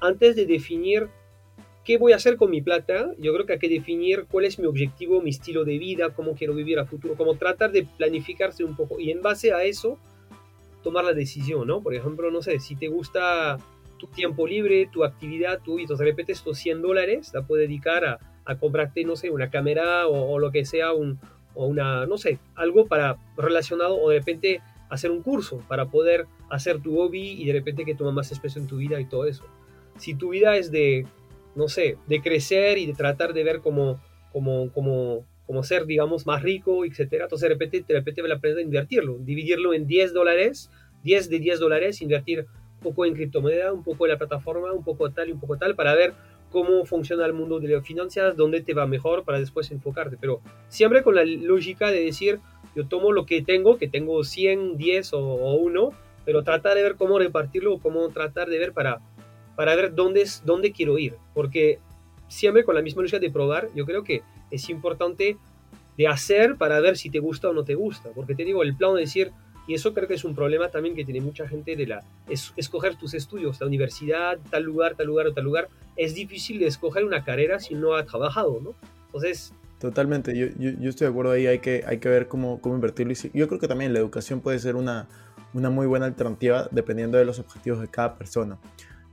antes 0.00 0.36
de 0.36 0.46
definir 0.46 1.08
qué 1.84 1.98
voy 1.98 2.12
a 2.12 2.16
hacer 2.16 2.36
con 2.36 2.50
mi 2.50 2.62
plata, 2.62 3.12
yo 3.18 3.32
creo 3.34 3.44
que 3.44 3.54
hay 3.54 3.58
que 3.58 3.68
definir 3.68 4.26
cuál 4.30 4.44
es 4.44 4.58
mi 4.60 4.66
objetivo, 4.66 5.20
mi 5.20 5.30
estilo 5.30 5.64
de 5.64 5.78
vida, 5.78 6.10
cómo 6.10 6.34
quiero 6.34 6.54
vivir 6.54 6.78
a 6.78 6.86
futuro, 6.86 7.16
cómo 7.16 7.36
tratar 7.36 7.72
de 7.72 7.84
planificarse 7.84 8.62
un 8.62 8.76
poco 8.76 9.00
y 9.00 9.10
en 9.10 9.20
base 9.20 9.52
a 9.52 9.64
eso 9.64 9.98
tomar 10.84 11.04
la 11.04 11.12
decisión, 11.12 11.66
¿no? 11.66 11.82
Por 11.82 11.94
ejemplo, 11.94 12.30
no 12.30 12.42
sé, 12.42 12.60
si 12.60 12.76
te 12.76 12.86
gusta 12.86 13.58
tu 13.98 14.06
tiempo 14.06 14.46
libre, 14.46 14.88
tu 14.92 15.02
actividad, 15.02 15.60
tú, 15.64 15.78
y 15.78 15.82
entonces 15.82 16.04
de 16.04 16.10
repente 16.10 16.32
estos 16.32 16.58
100 16.58 16.82
dólares 16.82 17.32
la 17.34 17.42
puedes 17.42 17.66
dedicar 17.66 18.04
a, 18.04 18.18
a 18.44 18.58
comprarte, 18.58 19.04
no 19.04 19.16
sé, 19.16 19.30
una 19.30 19.50
cámara 19.50 20.06
o, 20.06 20.38
lo 20.38 20.50
que 20.50 20.64
sea, 20.64 20.92
un, 20.92 21.18
o 21.54 21.66
una, 21.66 22.06
no 22.06 22.18
sé, 22.18 22.38
algo 22.54 22.86
para 22.86 23.16
relacionado 23.36 24.00
o 24.00 24.10
de 24.10 24.18
repente 24.18 24.60
hacer 24.90 25.10
un 25.10 25.22
curso 25.22 25.60
para 25.68 25.86
poder 25.86 26.26
hacer 26.50 26.80
tu 26.80 26.96
hobby 26.96 27.32
y 27.32 27.46
de 27.46 27.52
repente 27.52 27.84
que 27.84 27.94
toma 27.94 28.12
más 28.12 28.30
espacio 28.30 28.60
en 28.60 28.68
tu 28.68 28.76
vida 28.76 29.00
y 29.00 29.06
todo 29.06 29.26
eso. 29.26 29.44
Si 29.96 30.14
tu 30.14 30.30
vida 30.30 30.56
es 30.56 30.70
de, 30.70 31.06
no 31.54 31.68
sé, 31.68 31.96
de 32.06 32.20
crecer 32.20 32.78
y 32.78 32.86
de 32.86 32.94
tratar 32.94 33.32
de 33.32 33.44
ver 33.44 33.60
cómo, 33.60 34.00
cómo, 34.32 34.70
cómo, 34.72 35.24
cómo 35.46 35.62
ser, 35.62 35.86
digamos, 35.86 36.26
más 36.26 36.42
rico, 36.42 36.84
etcétera, 36.84 37.24
entonces 37.24 37.48
de 37.48 37.54
repente, 37.54 37.84
de 37.86 37.94
repente 37.94 38.22
vale 38.22 38.34
la 38.34 38.40
pena 38.40 38.60
invertirlo, 38.60 39.18
dividirlo 39.18 39.74
en 39.74 39.86
10 39.86 40.12
dólares, 40.12 40.70
10 41.02 41.28
de 41.28 41.38
10 41.38 41.60
dólares, 41.60 42.00
invertir 42.02 42.40
un 42.40 42.80
poco 42.80 43.04
en 43.04 43.14
criptomoneda, 43.14 43.72
un 43.72 43.84
poco 43.84 44.06
en 44.06 44.12
la 44.12 44.18
plataforma, 44.18 44.72
un 44.72 44.84
poco 44.84 45.10
tal 45.10 45.28
y 45.28 45.32
un 45.32 45.40
poco 45.40 45.58
tal, 45.58 45.74
para 45.74 45.94
ver 45.94 46.14
cómo 46.50 46.84
funciona 46.86 47.26
el 47.26 47.32
mundo 47.32 47.58
de 47.58 47.68
las 47.68 47.86
finanzas, 47.86 48.36
dónde 48.36 48.60
te 48.60 48.74
va 48.74 48.86
mejor 48.86 49.24
para 49.24 49.40
después 49.40 49.70
enfocarte. 49.70 50.16
Pero 50.20 50.40
siempre 50.68 51.02
con 51.02 51.14
la 51.14 51.24
lógica 51.24 51.90
de 51.90 52.04
decir, 52.04 52.38
yo 52.76 52.86
tomo 52.86 53.12
lo 53.12 53.26
que 53.26 53.42
tengo, 53.42 53.76
que 53.76 53.88
tengo 53.88 54.22
100, 54.22 54.76
10 54.76 55.12
o, 55.14 55.18
o 55.18 55.54
1, 55.56 55.90
pero 56.24 56.42
tratar 56.42 56.76
de 56.76 56.82
ver 56.82 56.94
cómo 56.94 57.18
repartirlo, 57.18 57.78
cómo 57.78 58.08
tratar 58.10 58.48
de 58.48 58.58
ver 58.58 58.72
para, 58.72 59.00
para 59.56 59.74
ver 59.74 59.94
dónde, 59.94 60.22
es, 60.22 60.42
dónde 60.44 60.72
quiero 60.72 60.98
ir. 60.98 61.16
Porque 61.34 61.80
siempre 62.28 62.64
con 62.64 62.74
la 62.74 62.82
misma 62.82 63.02
lógica 63.02 63.18
de 63.18 63.30
probar, 63.30 63.68
yo 63.74 63.84
creo 63.84 64.04
que 64.04 64.22
es 64.54 64.68
importante 64.70 65.36
de 65.96 66.08
hacer 66.08 66.56
para 66.56 66.80
ver 66.80 66.96
si 66.96 67.10
te 67.10 67.18
gusta 67.18 67.48
o 67.48 67.52
no 67.52 67.64
te 67.64 67.74
gusta. 67.74 68.10
Porque 68.14 68.34
te 68.34 68.44
digo, 68.44 68.62
el 68.62 68.76
plan 68.76 68.94
de 68.94 69.00
decir, 69.00 69.32
y 69.66 69.74
eso 69.74 69.94
creo 69.94 70.08
que 70.08 70.14
es 70.14 70.24
un 70.24 70.34
problema 70.34 70.68
también 70.68 70.94
que 70.94 71.04
tiene 71.04 71.20
mucha 71.20 71.48
gente 71.48 71.76
de 71.76 71.86
la 71.86 72.04
es, 72.28 72.52
escoger 72.56 72.96
tus 72.96 73.14
estudios, 73.14 73.60
la 73.60 73.66
universidad, 73.66 74.38
tal 74.50 74.64
lugar, 74.64 74.94
tal 74.96 75.06
lugar 75.06 75.26
o 75.26 75.32
tal 75.32 75.44
lugar. 75.44 75.68
Es 75.96 76.14
difícil 76.14 76.58
de 76.58 76.66
escoger 76.66 77.04
una 77.04 77.24
carrera 77.24 77.60
si 77.60 77.74
no 77.74 77.94
ha 77.94 78.04
trabajado, 78.04 78.60
¿no? 78.62 78.74
Entonces... 79.06 79.52
Totalmente, 79.78 80.36
yo, 80.36 80.46
yo, 80.58 80.70
yo 80.78 80.88
estoy 80.88 81.06
de 81.06 81.10
acuerdo 81.10 81.32
ahí, 81.32 81.46
hay 81.46 81.58
que, 81.58 81.84
hay 81.86 81.98
que 81.98 82.08
ver 82.08 82.26
cómo, 82.26 82.60
cómo 82.60 82.74
invertirlo. 82.74 83.12
Y 83.12 83.38
yo 83.38 83.48
creo 83.48 83.60
que 83.60 83.68
también 83.68 83.92
la 83.92 83.98
educación 83.98 84.40
puede 84.40 84.58
ser 84.58 84.76
una, 84.76 85.08
una 85.52 85.70
muy 85.70 85.86
buena 85.86 86.06
alternativa 86.06 86.68
dependiendo 86.70 87.18
de 87.18 87.24
los 87.24 87.38
objetivos 87.38 87.80
de 87.80 87.88
cada 87.88 88.16
persona. 88.16 88.58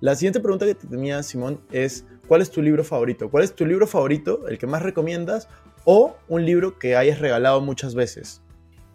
La 0.02 0.16
siguiente 0.16 0.40
pregunta 0.40 0.66
que 0.66 0.74
te 0.74 0.88
tenía, 0.88 1.22
Simón, 1.22 1.62
es 1.72 2.08
¿cuál 2.28 2.42
es 2.42 2.50
tu 2.50 2.60
libro 2.64 2.84
favorito? 2.84 3.30
¿Cuál 3.30 3.44
es 3.44 3.56
tu 3.56 3.68
libro 3.68 3.86
favorito, 3.86 4.48
el 4.48 4.58
que 4.58 4.66
más 4.66 4.82
recomiendas, 4.82 5.48
o 5.86 6.18
un 6.28 6.44
libro 6.44 6.80
que 6.80 6.96
hayas 6.96 7.20
regalado 7.20 7.62
muchas 7.62 7.94
veces? 7.94 8.42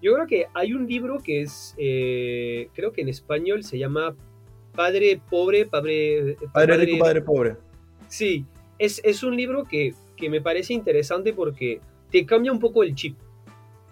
Yo 0.02 0.14
creo 0.14 0.26
que 0.26 0.46
hay 0.52 0.72
un 0.72 0.88
libro 0.88 1.18
que 1.22 1.42
es, 1.42 1.76
eh, 1.78 2.70
creo 2.74 2.92
que 2.92 3.02
en 3.02 3.08
español 3.08 3.62
se 3.62 3.78
llama 3.78 4.16
Padre 4.74 5.20
Pobre, 5.30 5.64
Padre... 5.66 6.36
Padre, 6.52 6.76
Rico, 6.78 6.98
Padre 6.98 7.22
Pobre. 7.22 7.56
Sí, 8.08 8.44
es, 8.76 9.00
es 9.04 9.22
un 9.22 9.36
libro 9.36 9.62
que, 9.62 9.94
que, 10.16 10.28
me 10.28 10.40
parece 10.40 10.74
interesante 10.74 11.32
porque 11.32 11.80
te 12.10 12.26
cambia 12.26 12.50
un 12.50 12.58
poco 12.58 12.82
el 12.82 12.96
chip. 12.96 13.16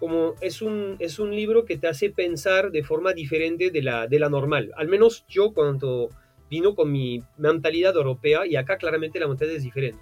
Como 0.01 0.33
es 0.41 0.61
un, 0.61 0.97
es 0.99 1.17
un 1.17 1.33
libro 1.33 1.63
que 1.63 1.77
te 1.77 1.87
hace 1.87 2.09
pensar 2.09 2.71
de 2.71 2.83
forma 2.83 3.13
diferente 3.13 3.71
de 3.71 3.81
la, 3.81 4.07
de 4.07 4.19
la 4.19 4.27
normal. 4.27 4.73
Al 4.75 4.89
menos 4.89 5.25
yo 5.29 5.53
cuando 5.53 6.09
vino 6.55 6.73
con 6.73 6.89
mi 6.89 7.21
mentalidad 7.37 7.95
europea 7.97 8.45
y 8.45 8.55
acá 8.55 8.77
claramente 8.77 9.19
la 9.19 9.27
mentalidad 9.27 9.57
es 9.57 9.63
diferente. 9.63 9.99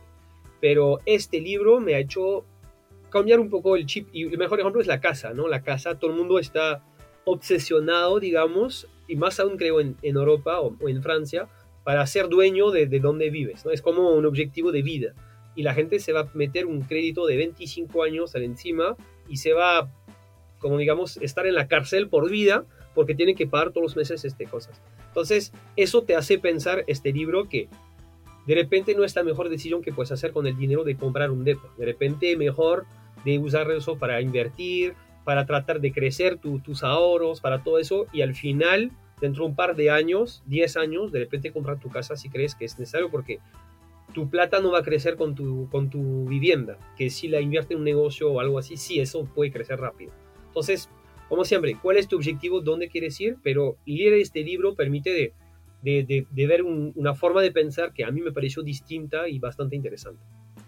Pero 0.62 1.00
este 1.06 1.42
libro 1.42 1.80
me 1.80 1.96
ha 1.96 2.00
hecho 2.00 2.46
cambiar 3.10 3.40
un 3.40 3.50
poco 3.50 3.76
el 3.76 3.88
chip. 3.88 4.08
Y 4.14 4.24
el 4.24 4.38
mejor 4.38 4.60
ejemplo 4.60 4.80
es 4.80 4.88
la 4.88 5.02
casa, 5.02 5.34
¿no? 5.34 5.48
La 5.48 5.64
casa, 5.64 5.98
todo 5.98 6.12
el 6.12 6.18
mundo 6.18 6.38
está 6.38 6.84
obsesionado, 7.26 8.20
digamos, 8.20 8.88
y 9.08 9.16
más 9.16 9.40
aún 9.40 9.58
creo 9.58 9.80
en, 9.82 9.98
en 10.04 10.16
Europa 10.16 10.60
o, 10.60 10.76
o, 10.80 10.90
en 10.90 11.02
Francia, 11.02 11.48
para 11.84 12.06
ser 12.06 12.30
dueño 12.30 12.70
de, 12.70 12.86
de 12.86 13.00
donde 13.00 13.30
vives, 13.32 13.66
¿no? 13.66 13.72
Es 13.72 13.82
como 13.82 14.12
un 14.12 14.26
objetivo 14.26 14.72
de 14.72 14.84
vida. 14.84 15.14
Y 15.56 15.64
la 15.64 15.74
gente 15.74 16.00
se 16.00 16.14
va 16.14 16.22
a 16.22 16.30
meter 16.34 16.66
un 16.68 16.82
crédito 16.82 17.26
de 17.26 17.38
25 17.38 18.04
años 18.04 18.36
al 18.36 18.44
encima 18.44 18.96
y 19.28 19.38
se 19.38 19.54
va, 19.54 19.92
como 20.60 20.78
digamos, 20.78 21.18
estar 21.18 21.48
en 21.48 21.56
la 21.56 21.68
cárcel 21.68 22.10
por 22.10 22.30
vida 22.30 22.66
porque 22.94 23.16
tiene 23.16 23.34
que 23.36 23.48
pagar 23.48 23.72
todos 23.72 23.84
los 23.84 23.96
meses 23.96 24.24
este 24.24 24.46
cosas. 24.46 24.82
Entonces, 25.14 25.54
eso 25.76 26.02
te 26.02 26.16
hace 26.16 26.40
pensar 26.40 26.84
este 26.88 27.12
libro 27.12 27.48
que 27.48 27.70
de 28.48 28.56
repente 28.56 28.96
no 28.96 29.04
es 29.04 29.16
la 29.16 29.22
mejor 29.22 29.48
decisión 29.48 29.84
que 29.84 29.94
puedes 29.94 30.12
hacer 30.12 30.32
con 30.32 30.48
el 30.48 30.58
dinero 30.58 30.84
de 30.84 30.96
comprar 30.96 31.30
un 31.30 31.44
depo. 31.44 31.70
De 31.78 31.86
repente 31.86 32.36
mejor 32.36 32.88
de 33.24 33.38
usar 33.38 33.70
eso 33.70 34.00
para 34.00 34.22
invertir, 34.22 34.96
para 35.24 35.46
tratar 35.46 35.82
de 35.82 35.92
crecer 35.92 36.40
tu, 36.40 36.58
tus 36.62 36.84
ahorros, 36.84 37.42
para 37.42 37.64
todo 37.64 37.78
eso, 37.78 38.08
y 38.12 38.24
al 38.24 38.34
final, 38.34 38.92
dentro 39.22 39.44
de 39.44 39.52
un 39.52 39.56
par 39.56 39.76
de 39.76 39.92
años, 39.92 40.42
10 40.48 40.78
años, 40.78 41.12
de 41.12 41.20
repente 41.20 41.54
comprar 41.54 41.80
tu 41.80 41.90
casa 41.90 42.16
si 42.18 42.30
crees 42.30 42.56
que 42.56 42.66
es 42.66 42.80
necesario, 42.80 43.12
porque 43.12 43.40
tu 44.16 44.32
plata 44.32 44.62
no 44.62 44.72
va 44.72 44.80
a 44.80 44.84
crecer 44.84 45.16
con 45.16 45.36
tu, 45.36 45.70
con 45.70 45.92
tu 45.92 46.26
vivienda, 46.26 46.80
que 46.98 47.12
si 47.12 47.28
la 47.28 47.40
invierte 47.40 47.76
en 47.76 47.82
un 47.82 47.86
negocio 47.86 48.32
o 48.32 48.40
algo 48.40 48.58
así, 48.58 48.78
sí, 48.78 49.00
eso 49.00 49.26
puede 49.26 49.52
crecer 49.52 49.80
rápido. 49.80 50.12
Entonces, 50.48 50.90
como 51.34 51.46
siempre, 51.46 51.76
¿cuál 51.82 51.98
es 51.98 52.08
tu 52.08 52.18
objetivo? 52.18 52.62
¿Dónde 52.62 52.90
quieres 52.90 53.20
ir? 53.20 53.38
Pero 53.42 53.78
leer 53.88 54.14
este 54.14 54.44
libro 54.44 54.76
permite 54.76 55.10
de, 55.10 55.34
de, 55.82 56.04
de, 56.04 56.28
de 56.30 56.48
ver 56.48 56.62
un, 56.62 56.94
una 56.96 57.16
forma 57.16 57.42
de 57.42 57.52
pensar 57.52 57.92
que 57.92 58.04
a 58.04 58.12
mí 58.12 58.22
me 58.22 58.32
pareció 58.32 58.62
distinta 58.62 59.28
y 59.28 59.40
bastante 59.40 59.76
interesante. 59.76 60.22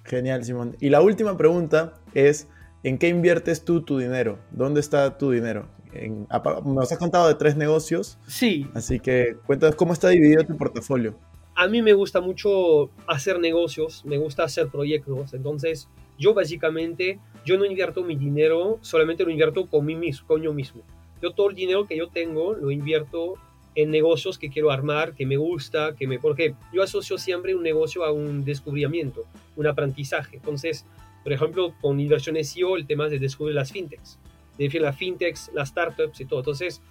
Genial, 0.06 0.44
Simón. 0.44 0.76
Y 0.82 0.90
la 0.90 1.04
última 1.04 1.38
pregunta 1.38 1.94
es, 2.16 2.48
¿en 2.82 2.98
qué 2.98 3.10
inviertes 3.10 3.64
tú 3.64 3.82
tu 3.82 4.00
dinero? 4.00 4.40
¿Dónde 4.50 4.80
está 4.80 5.20
tu 5.20 5.30
dinero? 5.30 5.68
En, 5.94 6.28
nos 6.66 6.92
has 6.92 6.98
contado 6.98 7.28
de 7.28 7.36
tres 7.36 7.56
negocios. 7.56 8.18
Sí. 8.26 8.66
Así 8.74 9.00
que 9.00 9.38
cuéntanos 9.46 9.76
cómo 9.76 9.94
está 9.94 10.10
dividido 10.10 10.48
tu 10.48 10.58
portafolio. 10.58 11.16
A 11.54 11.68
mí 11.68 11.84
me 11.84 11.94
gusta 11.94 12.22
mucho 12.22 12.90
hacer 13.06 13.40
negocios, 13.40 14.04
me 14.04 14.18
gusta 14.18 14.46
hacer 14.46 14.70
proyectos. 14.70 15.36
Entonces, 15.36 15.88
yo 16.18 16.34
básicamente, 16.34 17.20
yo 17.46 17.58
no 17.58 17.66
invierto 17.66 18.04
mi 18.04 18.16
dinero, 18.16 18.80
solamente 18.82 19.24
lo 19.24 19.30
invierto 19.30 19.68
con 19.68 19.86
mí 19.86 19.96
mismo, 19.96 20.28
con 20.28 20.42
yo 20.42 20.54
mismo. 20.54 20.82
Yo 21.22 21.32
todo 21.32 21.50
el 21.50 21.56
dinero 21.56 21.86
que 21.86 21.96
yo 21.96 22.10
tengo 22.10 22.54
lo 22.54 22.72
invierto 22.72 23.36
en 23.76 23.92
negocios 23.92 24.38
que 24.40 24.50
quiero 24.50 24.72
armar, 24.72 25.14
que 25.14 25.26
me 25.26 25.38
gusta, 25.38 25.96
que 25.96 26.08
me... 26.08 26.18
Porque 26.18 26.56
yo 26.74 26.82
asocio 26.82 27.18
siempre 27.18 27.54
un 27.54 27.64
negocio 27.64 28.04
a 28.04 28.12
un 28.12 28.44
descubrimiento, 28.46 29.26
un 29.56 29.68
aprendizaje. 29.68 30.38
Entonces, 30.38 30.86
por 31.24 31.34
ejemplo, 31.34 31.74
con 31.82 32.00
inversiones 32.00 32.50
SEO, 32.50 32.78
el 32.78 32.88
tema 32.88 33.10
de 33.10 33.20
descubrir 33.20 33.56
las 33.56 33.72
fintechs, 33.72 34.18
de 34.58 34.66
decir 34.66 34.82
las 34.82 34.98
fintechs, 34.98 35.52
las 35.54 35.70
startups 35.70 36.22
y 36.22 36.26
todo. 36.26 36.40
Entonces, 36.40 36.82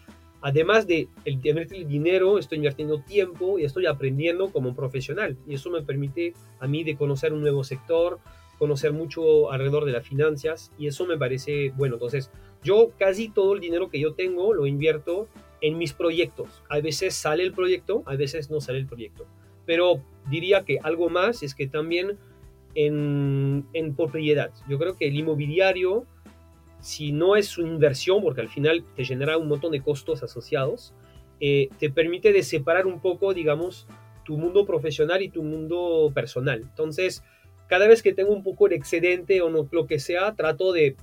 además 0.43 0.87
de 0.87 1.09
invertir 1.25 1.79
el 1.79 1.89
dinero, 1.89 2.39
estoy 2.39 2.57
invirtiendo 2.57 3.01
tiempo 3.01 3.59
y 3.59 3.65
estoy 3.65 3.87
aprendiendo 3.87 4.53
como 4.53 4.69
un 4.69 4.77
profesional. 4.77 5.37
Y 5.49 5.55
eso 5.55 5.71
me 5.71 5.83
permite 5.83 6.35
a 6.61 6.67
mí 6.67 6.85
de 6.85 6.97
conocer 6.97 7.33
un 7.33 7.41
nuevo 7.41 7.65
sector, 7.65 8.19
conocer 8.59 8.93
mucho 8.93 9.51
alrededor 9.51 9.85
de 9.85 9.93
las 9.93 10.07
finanzas 10.07 10.73
y 10.79 10.87
eso 10.87 11.07
me 11.07 11.19
parece 11.19 11.71
bueno. 11.77 11.97
Entonces, 11.97 12.31
yo 12.63 12.93
casi 12.99 13.29
todo 13.29 13.55
el 13.55 13.61
dinero 13.61 13.91
que 13.91 14.01
yo 14.01 14.15
tengo 14.15 14.55
lo 14.55 14.67
invierto 14.67 15.29
en 15.61 15.79
mis 15.79 15.93
proyectos. 15.93 16.63
A 16.69 16.81
veces 16.81 17.15
sale 17.15 17.43
el 17.43 17.53
proyecto, 17.53 18.03
a 18.07 18.17
veces 18.17 18.51
no 18.51 18.61
sale 18.61 18.79
el 18.79 18.87
proyecto. 18.87 19.27
Pero 19.67 20.03
diría 20.31 20.65
que 20.65 20.79
algo 20.83 21.09
más 21.09 21.43
es 21.43 21.55
que 21.55 21.67
también 21.67 22.19
en, 22.75 23.67
en 23.73 23.95
propiedad. 23.95 24.51
Yo 24.69 24.79
creo 24.79 24.97
que 24.97 25.09
el 25.09 25.17
inmobiliario, 25.17 26.07
si 26.81 27.13
no 27.13 27.37
es 27.37 27.57
una 27.59 27.69
inversión, 27.69 28.23
porque 28.23 28.41
al 28.41 28.49
final 28.49 28.85
te 28.95 29.05
genera 29.05 29.39
un 29.39 29.49
montón 29.49 29.73
de 29.73 29.81
costos 29.81 30.23
asociados, 30.23 30.93
eh, 31.41 31.69
te 31.79 31.91
permite 31.91 32.33
de 32.33 32.43
separar 32.43 32.87
un 32.87 33.01
poco, 33.01 33.35
digamos, 33.35 33.87
tu 34.25 34.39
mundo 34.39 34.65
profesional 34.65 35.23
y 35.23 35.29
tu 35.29 35.43
mundo 35.43 36.11
personal. 36.15 36.61
Entonces, 36.63 37.23
cada 37.69 37.89
vez 37.89 38.03
que 38.03 38.13
tengo 38.13 38.33
un 38.33 38.43
poco 38.43 38.69
de 38.69 38.77
excedente 38.77 39.41
o 39.43 39.51
no, 39.51 39.69
lo 39.71 39.87
que 39.87 39.99
sea, 39.99 40.35
trato 40.35 40.73
de 40.73 40.97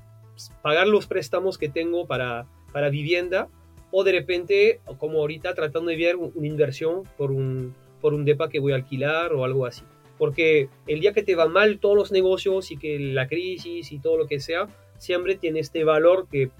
pagar 0.61 0.87
los 0.87 1.07
préstamos 1.07 1.57
que 1.57 1.69
tengo 1.69 2.07
para, 2.07 2.47
para 2.71 2.89
vivienda 2.89 3.49
o 3.91 4.03
de 4.03 4.13
repente, 4.13 4.79
como 4.97 5.19
ahorita, 5.19 5.53
tratando 5.53 5.89
de 5.89 5.97
ver 5.97 6.15
una 6.15 6.47
inversión 6.47 7.03
por 7.17 7.31
un, 7.31 7.75
por 7.99 8.13
un 8.13 8.23
DEPA 8.23 8.49
que 8.49 8.59
voy 8.59 8.71
a 8.71 8.75
alquilar 8.75 9.33
o 9.33 9.43
algo 9.43 9.65
así. 9.65 9.83
Porque 10.17 10.69
el 10.87 11.01
día 11.01 11.13
que 11.13 11.23
te 11.23 11.35
va 11.35 11.47
mal 11.47 11.79
todos 11.79 11.95
los 11.95 12.11
negocios 12.11 12.71
y 12.71 12.77
que 12.77 12.99
la 12.99 13.27
crisis 13.27 13.91
y 13.91 13.99
todo 13.99 14.17
lo 14.17 14.27
que 14.27 14.39
sea, 14.39 14.67
siempre 14.97 15.35
tiene 15.35 15.59
este 15.59 15.83
valor 15.83 16.27
que 16.31 16.51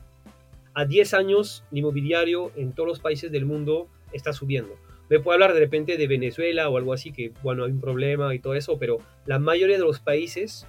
a 0.73 0.85
10 0.85 1.13
años 1.13 1.63
el 1.71 1.79
inmobiliario 1.79 2.51
en 2.55 2.73
todos 2.73 2.87
los 2.87 2.99
países 2.99 3.31
del 3.31 3.45
mundo 3.45 3.87
está 4.11 4.33
subiendo. 4.33 4.75
Me 5.11 5.19
puedo 5.19 5.33
hablar 5.33 5.53
de 5.53 5.59
repente 5.59 5.97
de 5.97 6.07
Venezuela 6.07 6.69
o 6.69 6.77
algo 6.77 6.93
así, 6.93 7.11
que 7.11 7.33
bueno, 7.43 7.65
hay 7.65 7.71
un 7.71 7.81
problema 7.81 8.33
y 8.33 8.39
todo 8.39 8.55
eso, 8.55 8.79
pero 8.79 8.99
la 9.25 9.39
mayoría 9.39 9.75
de 9.75 9.83
los 9.83 9.99
países 9.99 10.65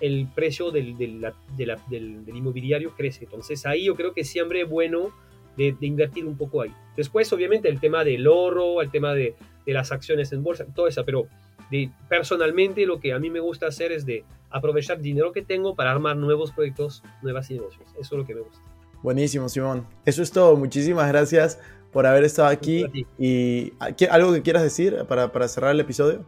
el 0.00 0.26
precio 0.34 0.70
del, 0.70 0.96
del, 0.96 1.20
del, 1.58 2.24
del 2.24 2.36
inmobiliario 2.36 2.94
crece. 2.96 3.26
Entonces 3.26 3.66
ahí 3.66 3.84
yo 3.84 3.94
creo 3.94 4.14
que 4.14 4.24
siempre 4.24 4.62
es 4.62 4.68
bueno 4.68 5.10
de, 5.58 5.76
de, 5.78 5.86
invertir 5.86 6.24
un 6.24 6.38
poco 6.38 6.62
ahí. 6.62 6.72
Después, 6.96 7.30
obviamente, 7.34 7.68
el 7.68 7.78
tema 7.78 8.04
del 8.04 8.26
oro, 8.26 8.80
el 8.80 8.90
tema 8.90 9.12
de, 9.12 9.36
de 9.66 9.72
las 9.74 9.92
acciones 9.92 10.32
en 10.32 10.42
bolsa, 10.42 10.64
todo 10.74 10.88
eso, 10.88 11.04
pero 11.04 11.28
de, 11.70 11.90
personalmente 12.08 12.86
lo 12.86 13.00
que 13.00 13.12
a 13.12 13.18
mí 13.18 13.28
me 13.28 13.40
gusta 13.40 13.66
hacer 13.66 13.92
es 13.92 14.06
de 14.06 14.24
aprovechar 14.48 14.98
dinero 14.98 15.30
que 15.32 15.42
tengo 15.42 15.76
para 15.76 15.90
armar 15.90 16.16
nuevos 16.16 16.52
proyectos, 16.52 17.02
nuevas 17.20 17.50
negocios. 17.50 17.86
Eso 18.00 18.00
es 18.00 18.12
lo 18.12 18.24
que 18.24 18.34
me 18.34 18.40
gusta. 18.40 18.64
Buenísimo, 19.02 19.48
Simón. 19.50 19.86
Eso 20.06 20.22
es 20.22 20.30
todo. 20.30 20.56
Muchísimas 20.56 21.06
gracias 21.08 21.60
por 21.92 22.06
haber 22.06 22.24
estado 22.24 22.48
aquí. 22.48 22.84
¿Y 23.18 23.72
algo 24.10 24.32
que 24.32 24.42
quieras 24.42 24.62
decir 24.62 25.04
para, 25.08 25.32
para 25.32 25.48
cerrar 25.48 25.72
el 25.72 25.80
episodio? 25.80 26.26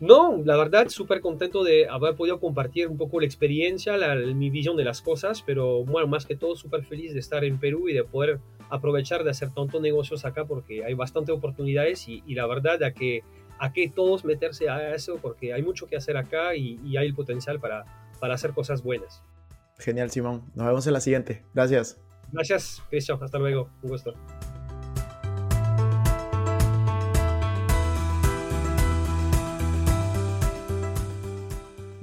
No, 0.00 0.42
la 0.44 0.56
verdad, 0.56 0.88
súper 0.88 1.20
contento 1.20 1.62
de 1.62 1.88
haber 1.88 2.16
podido 2.16 2.40
compartir 2.40 2.88
un 2.88 2.98
poco 2.98 3.20
la 3.20 3.26
experiencia, 3.26 3.96
mi 4.34 4.50
visión 4.50 4.76
de 4.76 4.84
las 4.84 5.00
cosas, 5.00 5.42
pero 5.42 5.84
bueno, 5.84 6.08
más 6.08 6.26
que 6.26 6.36
todo 6.36 6.56
súper 6.56 6.84
feliz 6.84 7.14
de 7.14 7.20
estar 7.20 7.44
en 7.44 7.58
Perú 7.58 7.88
y 7.88 7.94
de 7.94 8.04
poder 8.04 8.40
aprovechar 8.70 9.22
de 9.24 9.30
hacer 9.30 9.50
tantos 9.54 9.80
negocios 9.80 10.24
acá 10.24 10.44
porque 10.44 10.84
hay 10.84 10.94
bastantes 10.94 11.34
oportunidades 11.34 12.08
y, 12.08 12.22
la 12.34 12.46
verdad 12.46 12.82
a 12.82 12.92
que, 12.92 13.22
a 13.58 13.72
que 13.72 13.88
todos 13.88 14.24
meterse 14.24 14.68
a 14.68 14.94
eso 14.94 15.18
porque 15.22 15.54
hay 15.54 15.62
mucho 15.62 15.86
que 15.86 15.96
hacer 15.96 16.16
acá 16.16 16.56
y, 16.56 16.80
y 16.84 16.96
hay 16.96 17.06
el 17.06 17.14
potencial 17.14 17.60
para, 17.60 17.84
para 18.20 18.34
hacer 18.34 18.52
cosas 18.52 18.82
buenas. 18.82 19.22
Genial, 19.78 20.10
Simón. 20.10 20.42
Nos 20.54 20.66
vemos 20.66 20.86
en 20.86 20.92
la 20.92 21.00
siguiente. 21.00 21.44
Gracias. 21.54 22.00
Gracias, 22.32 22.82
Cristian. 22.90 23.18
Hasta 23.22 23.38
luego. 23.38 23.70
Un 23.82 23.90
gusto. 23.90 24.14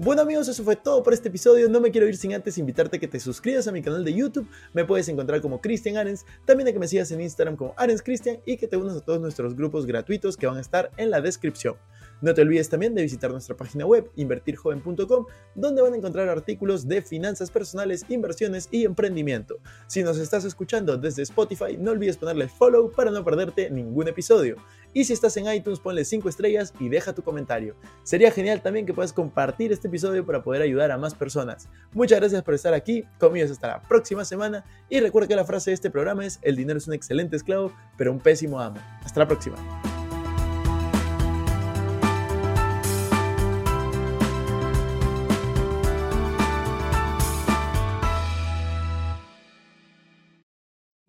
Bueno 0.03 0.23
amigos, 0.23 0.47
eso 0.47 0.63
fue 0.63 0.75
todo 0.75 1.03
por 1.03 1.13
este 1.13 1.29
episodio. 1.29 1.69
No 1.69 1.79
me 1.79 1.91
quiero 1.91 2.07
ir 2.07 2.17
sin 2.17 2.33
antes 2.33 2.57
invitarte 2.57 2.97
a 2.97 2.99
que 2.99 3.07
te 3.07 3.19
suscribas 3.19 3.67
a 3.67 3.71
mi 3.71 3.83
canal 3.83 4.03
de 4.03 4.11
YouTube. 4.11 4.49
Me 4.73 4.83
puedes 4.83 5.07
encontrar 5.09 5.41
como 5.41 5.61
Cristian 5.61 5.95
Arens. 5.95 6.25
También 6.43 6.67
a 6.67 6.73
que 6.73 6.79
me 6.79 6.87
sigas 6.87 7.11
en 7.11 7.21
Instagram 7.21 7.55
como 7.55 7.75
Arens 7.77 8.01
Cristian 8.01 8.39
y 8.43 8.57
que 8.57 8.67
te 8.67 8.77
unas 8.77 8.97
a 8.97 9.01
todos 9.01 9.21
nuestros 9.21 9.55
grupos 9.55 9.85
gratuitos 9.85 10.37
que 10.37 10.47
van 10.47 10.57
a 10.57 10.61
estar 10.61 10.89
en 10.97 11.11
la 11.11 11.21
descripción. 11.21 11.75
No 12.21 12.33
te 12.33 12.41
olvides 12.41 12.69
también 12.69 12.93
de 12.93 13.01
visitar 13.01 13.31
nuestra 13.31 13.57
página 13.57 13.85
web 13.85 14.09
invertirjoven.com, 14.15 15.25
donde 15.55 15.81
van 15.81 15.93
a 15.93 15.97
encontrar 15.97 16.29
artículos 16.29 16.87
de 16.87 17.01
finanzas 17.01 17.49
personales, 17.49 18.05
inversiones 18.09 18.69
y 18.71 18.85
emprendimiento. 18.85 19.57
Si 19.87 20.03
nos 20.03 20.17
estás 20.17 20.45
escuchando 20.45 20.97
desde 20.97 21.23
Spotify, 21.23 21.77
no 21.79 21.91
olvides 21.91 22.17
ponerle 22.17 22.47
follow 22.47 22.91
para 22.91 23.11
no 23.11 23.23
perderte 23.23 23.69
ningún 23.71 24.07
episodio. 24.07 24.57
Y 24.93 25.05
si 25.05 25.13
estás 25.13 25.35
en 25.37 25.51
iTunes, 25.51 25.79
ponle 25.79 26.03
5 26.03 26.29
estrellas 26.29 26.73
y 26.79 26.89
deja 26.89 27.13
tu 27.13 27.23
comentario. 27.23 27.75
Sería 28.03 28.31
genial 28.31 28.61
también 28.61 28.85
que 28.85 28.93
puedas 28.93 29.13
compartir 29.13 29.71
este 29.71 29.87
episodio 29.87 30.25
para 30.25 30.43
poder 30.43 30.61
ayudar 30.61 30.91
a 30.91 30.97
más 30.97 31.15
personas. 31.15 31.69
Muchas 31.93 32.19
gracias 32.19 32.43
por 32.43 32.53
estar 32.53 32.73
aquí, 32.73 33.03
conmigo 33.17 33.47
hasta 33.49 33.67
la 33.67 33.81
próxima 33.81 34.25
semana 34.25 34.65
y 34.89 34.99
recuerda 34.99 35.27
que 35.27 35.35
la 35.35 35.45
frase 35.45 35.71
de 35.71 35.75
este 35.75 35.89
programa 35.89 36.25
es, 36.25 36.39
el 36.41 36.55
dinero 36.55 36.77
es 36.77 36.87
un 36.87 36.93
excelente 36.93 37.35
esclavo, 37.35 37.71
pero 37.97 38.11
un 38.11 38.19
pésimo 38.19 38.59
amo. 38.59 38.79
Hasta 39.03 39.21
la 39.21 39.27
próxima. 39.27 39.90